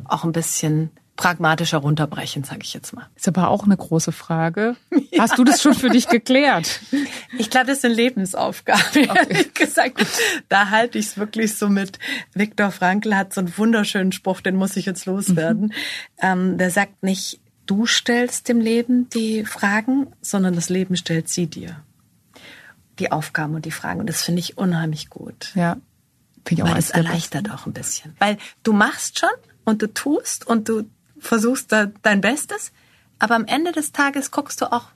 auch 0.06 0.24
ein 0.24 0.34
bisschen 0.34 0.92
pragmatischer 1.16 1.78
runterbrechen, 1.78 2.44
sage 2.44 2.62
ich 2.64 2.74
jetzt 2.74 2.94
mal. 2.94 3.08
Ist 3.16 3.28
aber 3.28 3.50
auch 3.50 3.66
eine 3.66 3.78
große 3.78 4.12
Frage. 4.12 4.76
Ja. 5.12 5.26
Hast 5.26 5.38
du 5.38 5.44
das 5.44 5.62
schon 5.62 5.76
für 5.76 5.92
dich 5.92 6.08
geklärt? 6.08 6.80
Ich 7.38 7.52
glaube, 7.52 7.68
das 7.68 7.78
ist 7.78 7.86
eine 7.86 7.94
Lebensaufgabe. 7.94 8.82
Okay. 9.10 9.46
gesagt. 9.54 10.04
Da 10.50 10.72
halte 10.72 10.98
ich 10.98 11.06
es 11.06 11.18
wirklich 11.20 11.56
so 11.56 11.70
mit. 11.70 12.00
Viktor 12.34 12.72
Frankl 12.72 13.16
hat 13.16 13.32
so 13.32 13.42
einen 13.42 13.56
wunderschönen 13.56 14.12
Spruch, 14.12 14.42
den 14.42 14.56
muss 14.56 14.76
ich 14.76 14.88
jetzt 14.88 15.06
loswerden. 15.06 15.66
Mhm. 15.66 15.72
Ähm, 16.20 16.58
der 16.58 16.72
sagt 16.72 17.04
nicht, 17.04 17.40
du 17.68 17.86
stellst 17.86 18.50
dem 18.50 18.60
Leben 18.60 19.08
die 19.10 19.46
Fragen, 19.46 20.08
sondern 20.22 20.56
das 20.56 20.70
Leben 20.70 20.96
stellt 20.96 21.30
sie 21.30 21.46
dir 21.46 21.84
die 23.00 23.12
Aufgaben 23.12 23.56
und 23.56 23.66
die 23.66 23.72
Fragen. 23.72 24.00
Und 24.00 24.08
das 24.08 24.24
finde 24.24 24.40
ich 24.40 24.58
unheimlich 24.58 25.10
gut. 25.10 25.52
Ja. 25.56 25.78
Finde 26.46 26.62
ich 26.62 26.64
auch 26.64 26.74
Weil 26.74 26.80
es 26.80 26.90
erleichtert 26.90 27.52
auch 27.52 27.66
ein 27.66 27.74
bisschen. 27.74 28.16
Weil 28.20 28.38
du 28.64 28.74
machst 28.74 29.20
schon 29.20 29.30
und 29.64 29.82
du 29.82 29.94
tust 29.94 30.46
und 30.46 30.70
du 30.70 30.84
versuchst 31.20 31.72
da 31.72 31.88
dein 32.02 32.22
Bestes, 32.22 32.72
aber 33.20 33.36
am 33.36 33.46
Ende 33.46 33.72
des 33.72 33.94
Tages 33.94 34.32
guckst 34.32 34.62
du 34.62 34.72
auch, 34.72 34.90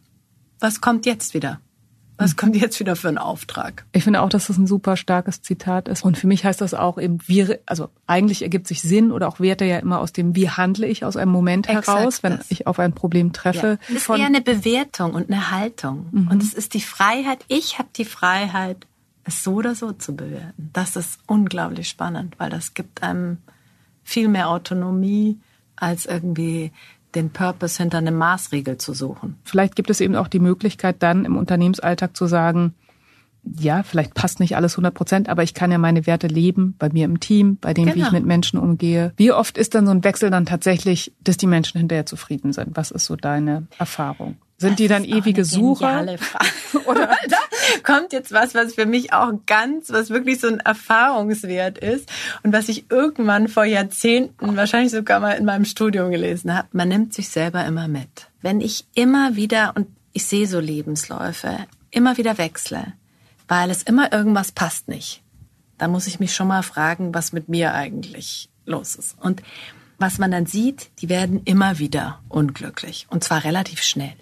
was 0.59 0.81
kommt 0.81 1.05
jetzt 1.05 1.33
wieder? 1.33 1.61
Was 2.17 2.35
kommt 2.35 2.55
jetzt 2.55 2.79
wieder 2.79 2.95
für 2.95 3.09
ein 3.09 3.17
Auftrag? 3.17 3.85
Ich 3.91 4.03
finde 4.03 4.21
auch, 4.21 4.29
dass 4.29 4.47
das 4.47 4.57
ein 4.57 4.65
super 4.65 4.97
starkes 4.97 5.41
Zitat 5.41 5.87
ist. 5.87 6.03
Und 6.03 6.17
für 6.17 6.25
mich 6.25 6.43
heißt 6.43 6.61
das 6.61 6.73
auch 6.73 6.97
eben, 6.97 7.19
wie, 7.27 7.55
also 7.65 7.89
eigentlich 8.07 8.41
ergibt 8.41 8.67
sich 8.67 8.81
Sinn 8.81 9.11
oder 9.11 9.27
auch 9.27 9.39
Werte 9.39 9.65
ja 9.65 9.77
immer 9.77 9.99
aus 9.99 10.13
dem, 10.13 10.35
wie 10.35 10.49
handle 10.49 10.87
ich 10.87 11.05
aus 11.05 11.15
einem 11.15 11.31
Moment 11.31 11.69
Exakt 11.69 11.87
heraus, 11.87 12.23
wenn 12.23 12.37
das. 12.37 12.49
ich 12.49 12.65
auf 12.65 12.79
ein 12.79 12.93
Problem 12.93 13.33
treffe. 13.33 13.77
Ja. 13.87 13.93
Das 13.93 14.03
ist 14.03 14.09
eher 14.09 14.25
eine 14.25 14.41
Bewertung 14.41 15.13
und 15.13 15.29
eine 15.29 15.51
Haltung. 15.51 16.07
Mhm. 16.11 16.27
Und 16.29 16.41
es 16.41 16.53
ist 16.53 16.73
die 16.73 16.81
Freiheit. 16.81 17.45
Ich 17.47 17.77
habe 17.77 17.89
die 17.95 18.05
Freiheit, 18.05 18.87
es 19.23 19.43
so 19.43 19.53
oder 19.55 19.75
so 19.75 19.91
zu 19.91 20.15
bewerten. 20.15 20.71
Das 20.73 20.95
ist 20.95 21.19
unglaublich 21.27 21.87
spannend, 21.87 22.35
weil 22.39 22.49
das 22.49 22.73
gibt 22.73 23.03
einem 23.03 23.37
viel 24.03 24.27
mehr 24.27 24.49
Autonomie 24.49 25.37
als 25.75 26.05
irgendwie 26.05 26.71
den 27.17 27.31
Purpose 27.31 27.81
hinter 27.81 27.97
einem 27.97 28.15
Maßregel 28.15 28.77
zu 28.77 28.93
suchen. 28.93 29.35
Vielleicht 29.43 29.75
gibt 29.75 29.89
es 29.89 29.99
eben 29.99 30.15
auch 30.15 30.27
die 30.27 30.39
Möglichkeit, 30.39 30.97
dann 30.99 31.25
im 31.25 31.35
Unternehmensalltag 31.35 32.15
zu 32.15 32.27
sagen, 32.27 32.73
ja, 33.43 33.83
vielleicht 33.83 34.13
passt 34.13 34.39
nicht 34.39 34.55
alles 34.55 34.73
100 34.73 34.93
Prozent, 34.93 35.29
aber 35.29 35.43
ich 35.43 35.53
kann 35.53 35.71
ja 35.71 35.77
meine 35.77 36.05
Werte 36.05 36.27
leben, 36.27 36.75
bei 36.77 36.89
mir 36.89 37.05
im 37.05 37.19
Team, 37.19 37.57
bei 37.59 37.73
dem, 37.73 37.85
genau. 37.85 37.95
wie 37.95 37.99
ich 37.99 38.05
genau. 38.05 38.19
mit 38.19 38.25
Menschen 38.25 38.59
umgehe. 38.59 39.13
Wie 39.17 39.31
oft 39.31 39.57
ist 39.57 39.73
dann 39.75 39.85
so 39.85 39.91
ein 39.91 40.03
Wechsel 40.03 40.29
dann 40.29 40.45
tatsächlich, 40.45 41.13
dass 41.23 41.37
die 41.37 41.47
Menschen 41.47 41.77
hinterher 41.77 42.05
zufrieden 42.05 42.53
sind? 42.53 42.75
Was 42.75 42.91
ist 42.91 43.05
so 43.05 43.15
deine 43.15 43.67
Erfahrung? 43.77 44.37
Sind 44.59 44.71
das 44.71 44.77
die 44.77 44.87
dann 44.87 45.03
ewige 45.03 45.45
Sucher? 45.45 46.03
Oder 46.85 47.15
da 47.29 47.37
kommt 47.83 48.11
jetzt 48.11 48.31
was, 48.31 48.55
was 48.55 48.73
für 48.73 48.87
mich 48.87 49.13
auch 49.13 49.31
ganz, 49.45 49.91
was 49.91 50.09
wirklich 50.09 50.39
so 50.39 50.47
ein 50.47 50.59
Erfahrungswert 50.59 51.77
ist 51.77 52.09
und 52.41 52.53
was 52.53 52.67
ich 52.67 52.89
irgendwann 52.89 53.49
vor 53.49 53.65
Jahrzehnten, 53.65 54.57
wahrscheinlich 54.57 54.91
sogar 54.91 55.19
mal 55.19 55.33
in 55.33 55.45
meinem 55.45 55.65
Studium 55.65 56.09
gelesen 56.09 56.55
habe. 56.55 56.69
Man 56.71 56.87
nimmt 56.87 57.13
sich 57.13 57.29
selber 57.29 57.65
immer 57.65 57.87
mit. 57.87 58.29
Wenn 58.41 58.59
ich 58.59 58.87
immer 58.95 59.35
wieder, 59.35 59.73
und 59.75 59.87
ich 60.13 60.25
sehe 60.25 60.47
so 60.47 60.59
Lebensläufe, 60.59 61.55
immer 61.91 62.17
wieder 62.17 62.39
wechsle, 62.39 62.93
weil 63.47 63.69
es 63.69 63.83
immer 63.83 64.11
irgendwas 64.11 64.51
passt 64.51 64.87
nicht, 64.87 65.21
dann 65.77 65.91
muss 65.91 66.07
ich 66.07 66.19
mich 66.19 66.33
schon 66.33 66.47
mal 66.47 66.63
fragen, 66.63 67.13
was 67.13 67.31
mit 67.31 67.47
mir 67.47 67.75
eigentlich 67.75 68.49
los 68.65 68.95
ist. 68.95 69.15
Und 69.19 69.43
was 69.99 70.17
man 70.17 70.31
dann 70.31 70.47
sieht, 70.47 70.89
die 70.99 71.09
werden 71.09 71.41
immer 71.45 71.77
wieder 71.77 72.19
unglücklich. 72.27 73.05
Und 73.09 73.23
zwar 73.23 73.43
relativ 73.43 73.83
schnell. 73.83 74.15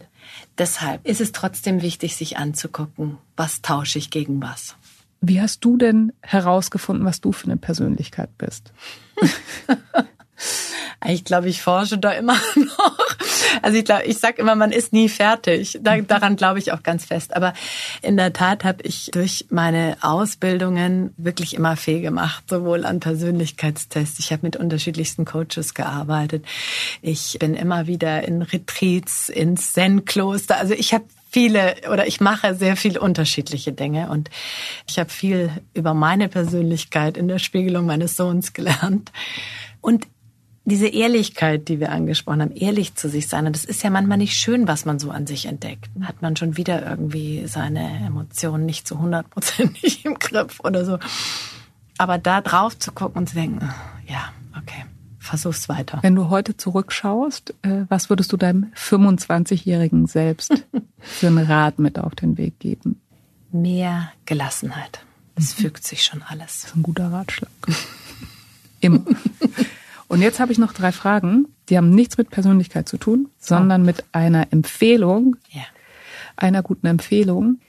Deshalb 0.58 1.06
ist 1.06 1.21
es 1.21 1.32
trotzdem 1.32 1.82
wichtig, 1.82 2.15
sich 2.15 2.38
anzugucken, 2.38 3.17
was 3.36 3.62
tausche 3.62 4.00
ich 4.00 4.10
gegen 4.10 4.41
was. 4.41 4.76
Wie 5.21 5.41
hast 5.41 5.65
du 5.65 5.78
denn 5.78 6.13
herausgefunden, 6.21 7.06
was 7.06 7.21
du 7.21 7.32
für 7.32 7.45
eine 7.45 7.58
Persönlichkeit 7.58 8.38
bist? 8.38 8.74
Ich 11.08 11.23
glaube, 11.23 11.49
ich 11.49 11.62
forsche 11.62 11.97
da 11.97 12.12
immer 12.12 12.38
noch. 12.55 12.97
Also 13.62 13.77
ich 13.77 13.86
glaube, 13.86 14.03
ich 14.05 14.17
sag 14.17 14.39
immer, 14.39 14.55
man 14.55 14.71
ist 14.71 14.93
nie 14.93 15.10
fertig. 15.10 15.79
daran 15.81 16.36
glaube 16.36 16.60
ich 16.60 16.71
auch 16.71 16.84
ganz 16.84 17.05
fest. 17.05 17.36
Aber 17.36 17.53
in 18.01 18.17
der 18.17 18.34
Tat 18.34 18.63
habe 18.63 18.84
ich 18.84 19.10
durch 19.12 19.45
meine 19.49 19.97
Ausbildungen 20.01 21.13
wirklich 21.17 21.53
immer 21.53 21.75
viel 21.75 22.01
gemacht, 22.01 22.43
sowohl 22.49 22.86
an 22.86 22.99
Persönlichkeitstests. 22.99 24.19
Ich 24.19 24.31
habe 24.31 24.43
mit 24.43 24.55
unterschiedlichsten 24.55 25.25
Coaches 25.25 25.73
gearbeitet. 25.73 26.45
Ich 27.01 27.38
bin 27.39 27.55
immer 27.55 27.88
wieder 27.88 28.27
in 28.27 28.41
Retreats, 28.41 29.29
ins 29.29 29.73
Zen-Kloster. 29.73 30.58
Also 30.58 30.73
ich 30.73 30.93
habe 30.93 31.05
viele 31.36 31.75
oder 31.91 32.08
ich 32.08 32.21
mache 32.21 32.55
sehr 32.55 32.77
viele 32.77 33.01
unterschiedliche 33.01 33.73
Dinge 33.73 34.10
und 34.10 34.29
ich 34.88 34.99
habe 34.99 35.10
viel 35.10 35.49
über 35.73 35.93
meine 35.93 36.29
Persönlichkeit 36.29 37.17
in 37.17 37.27
der 37.27 37.39
Spiegelung 37.39 37.86
meines 37.86 38.15
Sohns 38.15 38.53
gelernt. 38.53 39.12
Und 39.81 40.08
diese 40.65 40.88
Ehrlichkeit, 40.88 41.67
die 41.69 41.80
wir 41.80 41.91
angesprochen 41.91 42.41
haben, 42.41 42.56
ehrlich 42.56 42.95
zu 42.95 43.08
sich 43.08 43.28
sein. 43.28 43.45
Und 43.45 43.56
das 43.56 43.65
ist 43.65 43.84
ja 43.84 43.91
manchmal 43.91 44.17
nicht 44.17 44.36
schön, 44.36 44.67
was 44.67 44.86
man 44.86 44.97
so 44.97 45.12
an 45.12 45.28
sich 45.28 45.45
entdeckt. 45.45 45.89
Hat 46.01 46.21
man 46.21 46.36
schon 46.36 46.58
wieder 46.58 46.88
irgendwie 46.88 47.45
seine 47.45 48.06
Emotionen 48.06 48.65
nicht 48.65 48.88
zu 48.88 48.99
hundertprozentig 48.99 50.04
im 50.06 50.15
Griff 50.15 50.60
oder 50.62 50.84
so. 50.84 50.97
Aber 51.97 52.17
da 52.17 52.41
drauf 52.41 52.78
zu 52.78 52.91
gucken 52.91 53.19
und 53.19 53.30
zu 53.30 53.36
denken, 53.36 53.60
oh, 53.62 54.12
ja, 54.12 54.34
okay, 54.58 54.86
versuch's 55.19 55.69
weiter. 55.69 55.99
Wenn 56.01 56.15
du 56.15 56.30
heute 56.30 56.58
zurückschaust, 56.58 57.54
äh, 57.62 57.86
was 57.88 58.10
würdest 58.10 58.34
du 58.34 58.38
deinem 58.38 58.71
25-jährigen 58.75 60.08
selbst 60.08 60.65
für 60.99 61.28
einen 61.28 61.45
Rat 61.45 61.78
mit 61.78 61.99
auf 61.99 62.15
den 62.15 62.38
Weg 62.38 62.60
geben? 62.60 62.99
Mehr 63.51 64.12
Gelassenheit. 64.25 65.06
Es 65.36 65.58
mhm. 65.58 65.63
fügt 65.63 65.86
sich 65.86 66.04
schon 66.04 66.23
alles. 66.23 66.62
Das 66.62 66.71
ist 66.71 66.75
ein 66.75 66.84
guter 66.84 67.12
Ratschlag. 67.12 67.51
Immer. 68.80 69.01
Und 70.07 70.21
jetzt 70.21 70.39
habe 70.39 70.51
ich 70.51 70.57
noch 70.57 70.73
drei 70.73 70.91
Fragen, 70.91 71.47
die 71.69 71.77
haben 71.77 71.89
nichts 71.89 72.17
mit 72.17 72.29
Persönlichkeit 72.29 72.87
zu 72.87 72.97
tun, 72.97 73.29
sondern 73.39 73.81
oh. 73.81 73.85
mit 73.85 74.03
einer 74.11 74.51
Empfehlung, 74.51 75.35
ja. 75.49 75.63
einer 76.35 76.61
guten 76.61 76.87
Empfehlung. 76.87 77.59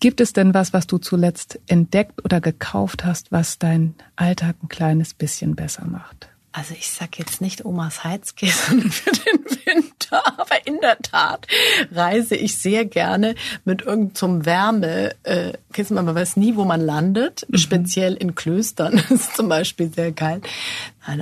Gibt 0.00 0.20
es 0.20 0.32
denn 0.32 0.54
was, 0.54 0.72
was 0.72 0.86
du 0.86 0.98
zuletzt 0.98 1.58
entdeckt 1.66 2.24
oder 2.24 2.40
gekauft 2.40 3.04
hast, 3.04 3.32
was 3.32 3.58
dein 3.58 3.94
Alltag 4.16 4.56
ein 4.62 4.68
kleines 4.68 5.12
bisschen 5.12 5.56
besser 5.56 5.86
macht? 5.86 6.28
Also 6.52 6.74
ich 6.74 6.90
sag 6.90 7.18
jetzt 7.18 7.40
nicht 7.40 7.64
Omas 7.64 8.04
Heizkissen 8.04 8.90
für 8.90 9.10
den 9.10 9.44
Winter, 9.64 10.22
aber 10.40 10.66
in 10.66 10.80
der 10.80 10.98
Tat 10.98 11.46
reise 11.92 12.36
ich 12.36 12.56
sehr 12.56 12.84
gerne 12.84 13.34
mit 13.64 13.82
irgendeinem 13.82 14.46
Wärmekissen. 14.46 15.94
Man 15.94 16.14
weiß 16.14 16.36
nie, 16.36 16.56
wo 16.56 16.64
man 16.64 16.80
landet. 16.80 17.46
Mhm. 17.48 17.58
Speziell 17.58 18.14
in 18.14 18.34
Klöstern 18.34 18.94
ist 19.10 19.36
zum 19.36 19.48
Beispiel 19.48 19.92
sehr 19.92 20.12
geil. 20.12 20.40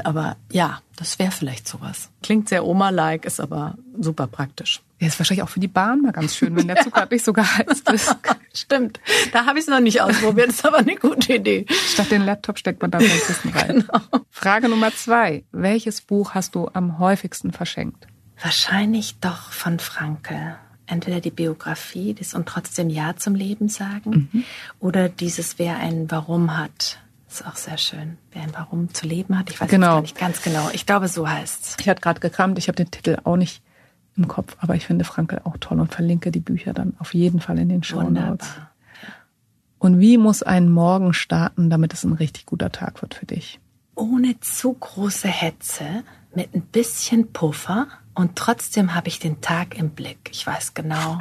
Aber 0.04 0.36
ja, 0.50 0.80
das 0.96 1.18
wäre 1.18 1.30
vielleicht 1.30 1.68
sowas. 1.68 2.10
Klingt 2.22 2.48
sehr 2.48 2.64
Oma-like, 2.64 3.24
ist 3.24 3.40
aber 3.40 3.76
super 3.98 4.26
praktisch. 4.26 4.82
Ja, 4.98 5.08
ist 5.08 5.18
wahrscheinlich 5.18 5.42
auch 5.42 5.48
für 5.48 5.60
die 5.60 5.68
Bahn 5.68 6.00
mal 6.00 6.12
ganz 6.12 6.34
schön, 6.34 6.56
wenn 6.56 6.68
der 6.68 6.76
Zug 6.76 6.94
gerade 6.94 7.14
nicht 7.14 7.24
so 7.24 7.32
geheizt 7.32 7.88
ist. 7.92 8.16
Stimmt. 8.54 9.00
Da 9.32 9.44
habe 9.44 9.58
ich 9.58 9.64
es 9.64 9.70
noch 9.70 9.80
nicht 9.80 10.00
ausprobiert. 10.00 10.48
Das 10.48 10.56
ist 10.56 10.66
aber 10.66 10.78
eine 10.78 10.96
gute 10.96 11.34
Idee. 11.34 11.66
Statt 11.68 12.10
den 12.10 12.22
Laptop 12.22 12.58
steckt 12.58 12.80
man 12.80 12.90
da 12.90 12.98
den 12.98 13.08
Kissen 13.08 13.50
rein. 13.50 13.66
Genau. 13.86 14.24
Frage 14.30 14.68
Nummer 14.68 14.94
zwei. 14.94 15.44
Welches 15.52 16.00
Buch 16.00 16.34
hast 16.34 16.54
du 16.54 16.68
am 16.72 16.98
häufigsten 16.98 17.52
verschenkt? 17.52 18.06
Wahrscheinlich 18.40 19.18
doch 19.20 19.52
von 19.52 19.78
Franke. 19.78 20.56
Entweder 20.86 21.20
die 21.20 21.30
Biografie, 21.30 22.14
das 22.14 22.34
und 22.34 22.46
trotzdem 22.46 22.88
Ja 22.88 23.16
zum 23.16 23.34
Leben 23.34 23.68
sagen, 23.68 24.28
mhm. 24.32 24.44
oder 24.78 25.08
dieses 25.08 25.58
Wer 25.58 25.78
ein 25.78 26.10
Warum 26.10 26.56
hat. 26.56 27.00
Das 27.28 27.40
ist 27.40 27.46
auch 27.46 27.56
sehr 27.56 27.78
schön. 27.78 28.18
Wer 28.30 28.42
ein 28.42 28.54
Warum 28.54 28.94
zu 28.94 29.06
leben 29.06 29.38
hat. 29.38 29.50
Ich 29.50 29.60
weiß 29.60 29.68
genau. 29.68 29.94
gar 29.94 30.00
nicht 30.02 30.18
ganz 30.18 30.42
genau. 30.42 30.70
Ich 30.72 30.86
glaube, 30.86 31.08
so 31.08 31.28
heißt's. 31.28 31.76
Ich 31.80 31.88
hatte 31.88 32.00
gerade 32.00 32.20
gekramt. 32.20 32.58
Ich 32.58 32.68
habe 32.68 32.76
den 32.76 32.90
Titel 32.90 33.18
auch 33.24 33.36
nicht 33.36 33.62
im 34.16 34.28
Kopf. 34.28 34.56
Aber 34.60 34.74
ich 34.74 34.86
finde 34.86 35.04
Frankel 35.04 35.40
auch 35.44 35.56
toll 35.58 35.80
und 35.80 35.92
verlinke 35.92 36.30
die 36.30 36.40
Bücher 36.40 36.72
dann 36.72 36.94
auf 36.98 37.14
jeden 37.14 37.40
Fall 37.40 37.58
in 37.58 37.68
den 37.68 37.82
Show 37.82 38.02
Notes. 38.02 38.48
Und 39.78 40.00
wie 40.00 40.18
muss 40.18 40.42
ein 40.42 40.70
Morgen 40.70 41.12
starten, 41.12 41.68
damit 41.68 41.92
es 41.92 42.04
ein 42.04 42.12
richtig 42.12 42.46
guter 42.46 42.72
Tag 42.72 43.02
wird 43.02 43.14
für 43.14 43.26
dich? 43.26 43.60
Ohne 43.94 44.38
zu 44.40 44.72
große 44.72 45.28
Hetze, 45.28 46.02
mit 46.34 46.54
ein 46.54 46.62
bisschen 46.62 47.32
Puffer 47.32 47.88
und 48.14 48.36
trotzdem 48.36 48.94
habe 48.94 49.08
ich 49.08 49.18
den 49.18 49.40
Tag 49.40 49.76
im 49.78 49.90
Blick. 49.90 50.30
Ich 50.32 50.46
weiß 50.46 50.74
genau, 50.74 51.18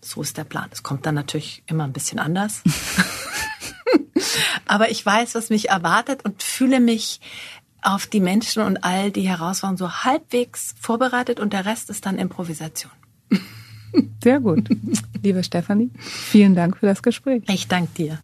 so 0.00 0.22
ist 0.22 0.36
der 0.36 0.44
Plan. 0.44 0.68
Es 0.70 0.82
kommt 0.82 1.06
dann 1.06 1.14
natürlich 1.14 1.62
immer 1.66 1.84
ein 1.84 1.92
bisschen 1.92 2.18
anders. 2.18 2.62
Aber 4.66 4.90
ich 4.90 5.04
weiß, 5.04 5.34
was 5.34 5.50
mich 5.50 5.68
erwartet 5.68 6.24
und 6.24 6.42
fühle 6.42 6.80
mich 6.80 7.20
auf 7.82 8.06
die 8.06 8.20
Menschen 8.20 8.62
und 8.62 8.82
all 8.82 9.10
die 9.10 9.28
Herausforderungen 9.28 9.76
so 9.76 9.92
halbwegs 10.04 10.74
vorbereitet 10.80 11.38
und 11.38 11.52
der 11.52 11.66
Rest 11.66 11.90
ist 11.90 12.06
dann 12.06 12.18
Improvisation. 12.18 12.92
Sehr 14.22 14.40
gut. 14.40 14.68
Liebe 15.22 15.44
Stefanie, 15.44 15.90
vielen 15.98 16.54
Dank 16.54 16.78
für 16.78 16.86
das 16.86 17.02
Gespräch. 17.02 17.44
Ich 17.48 17.68
danke 17.68 17.92
dir. 17.94 18.20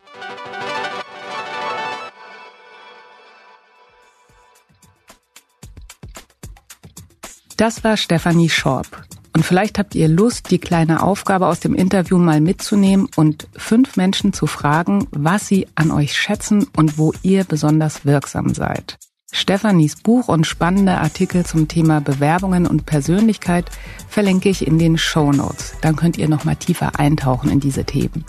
Das 7.56 7.84
war 7.84 7.98
Stefanie 7.98 8.48
Schorb. 8.48 9.04
Und 9.40 9.44
vielleicht 9.44 9.78
habt 9.78 9.94
ihr 9.94 10.06
Lust, 10.06 10.50
die 10.50 10.58
kleine 10.58 11.02
Aufgabe 11.02 11.46
aus 11.46 11.60
dem 11.60 11.74
Interview 11.74 12.18
mal 12.18 12.42
mitzunehmen 12.42 13.08
und 13.16 13.48
fünf 13.56 13.96
Menschen 13.96 14.34
zu 14.34 14.46
fragen, 14.46 15.06
was 15.12 15.48
sie 15.48 15.66
an 15.76 15.90
euch 15.90 16.14
schätzen 16.14 16.66
und 16.76 16.98
wo 16.98 17.14
ihr 17.22 17.44
besonders 17.44 18.04
wirksam 18.04 18.52
seid. 18.52 18.98
Stefanis 19.32 19.96
Buch 19.96 20.28
und 20.28 20.46
spannende 20.46 20.98
Artikel 20.98 21.46
zum 21.46 21.68
Thema 21.68 22.02
Bewerbungen 22.02 22.66
und 22.66 22.84
Persönlichkeit 22.84 23.70
verlinke 24.10 24.50
ich 24.50 24.66
in 24.66 24.78
den 24.78 24.98
Show 24.98 25.32
Notes. 25.32 25.72
Dann 25.80 25.96
könnt 25.96 26.18
ihr 26.18 26.28
noch 26.28 26.44
mal 26.44 26.56
tiefer 26.56 27.00
eintauchen 27.00 27.48
in 27.48 27.60
diese 27.60 27.84
Themen. 27.84 28.26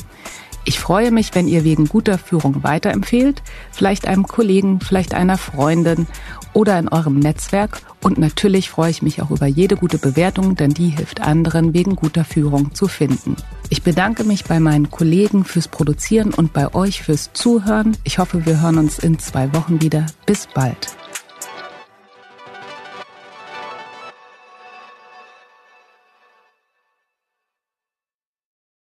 Ich 0.64 0.80
freue 0.80 1.12
mich, 1.12 1.34
wenn 1.34 1.48
ihr 1.48 1.64
wegen 1.64 1.88
guter 1.88 2.18
Führung 2.18 2.64
weiterempfehlt, 2.64 3.42
vielleicht 3.72 4.08
einem 4.08 4.28
Kollegen, 4.28 4.80
vielleicht 4.80 5.16
einer 5.16 5.38
Freundin 5.38 6.06
oder 6.54 6.78
in 6.78 6.88
eurem 6.88 7.18
Netzwerk. 7.18 7.82
Und 8.04 8.20
natürlich 8.20 8.70
freue 8.70 8.92
ich 8.92 9.02
mich 9.02 9.22
auch 9.22 9.32
über 9.32 9.48
jede 9.48 9.76
gute 9.76 9.98
Bewertung, 9.98 10.56
denn 10.56 10.72
die 10.74 10.90
hilft 10.90 11.22
anderen, 11.22 11.74
wegen 11.74 11.96
guter 11.96 12.24
Führung 12.24 12.76
zu 12.76 12.88
finden. 12.88 13.36
Ich 13.70 13.82
bedanke 13.82 14.24
mich 14.24 14.44
bei 14.44 14.60
meinen 14.60 14.92
Kollegen 14.92 15.46
fürs 15.46 15.68
Produzieren 15.68 16.34
und 16.34 16.54
bei 16.54 16.74
euch 16.76 17.02
fürs 17.02 17.32
Zuhören. 17.34 17.98
Ich 18.04 18.20
hoffe, 18.20 18.46
wir 18.46 18.62
hören 18.62 18.78
uns 18.78 19.00
in 19.00 19.18
zwei 19.18 19.54
Wochen 19.54 19.82
wieder. 19.82 20.06
Bis 20.26 20.48
bald. 20.54 21.01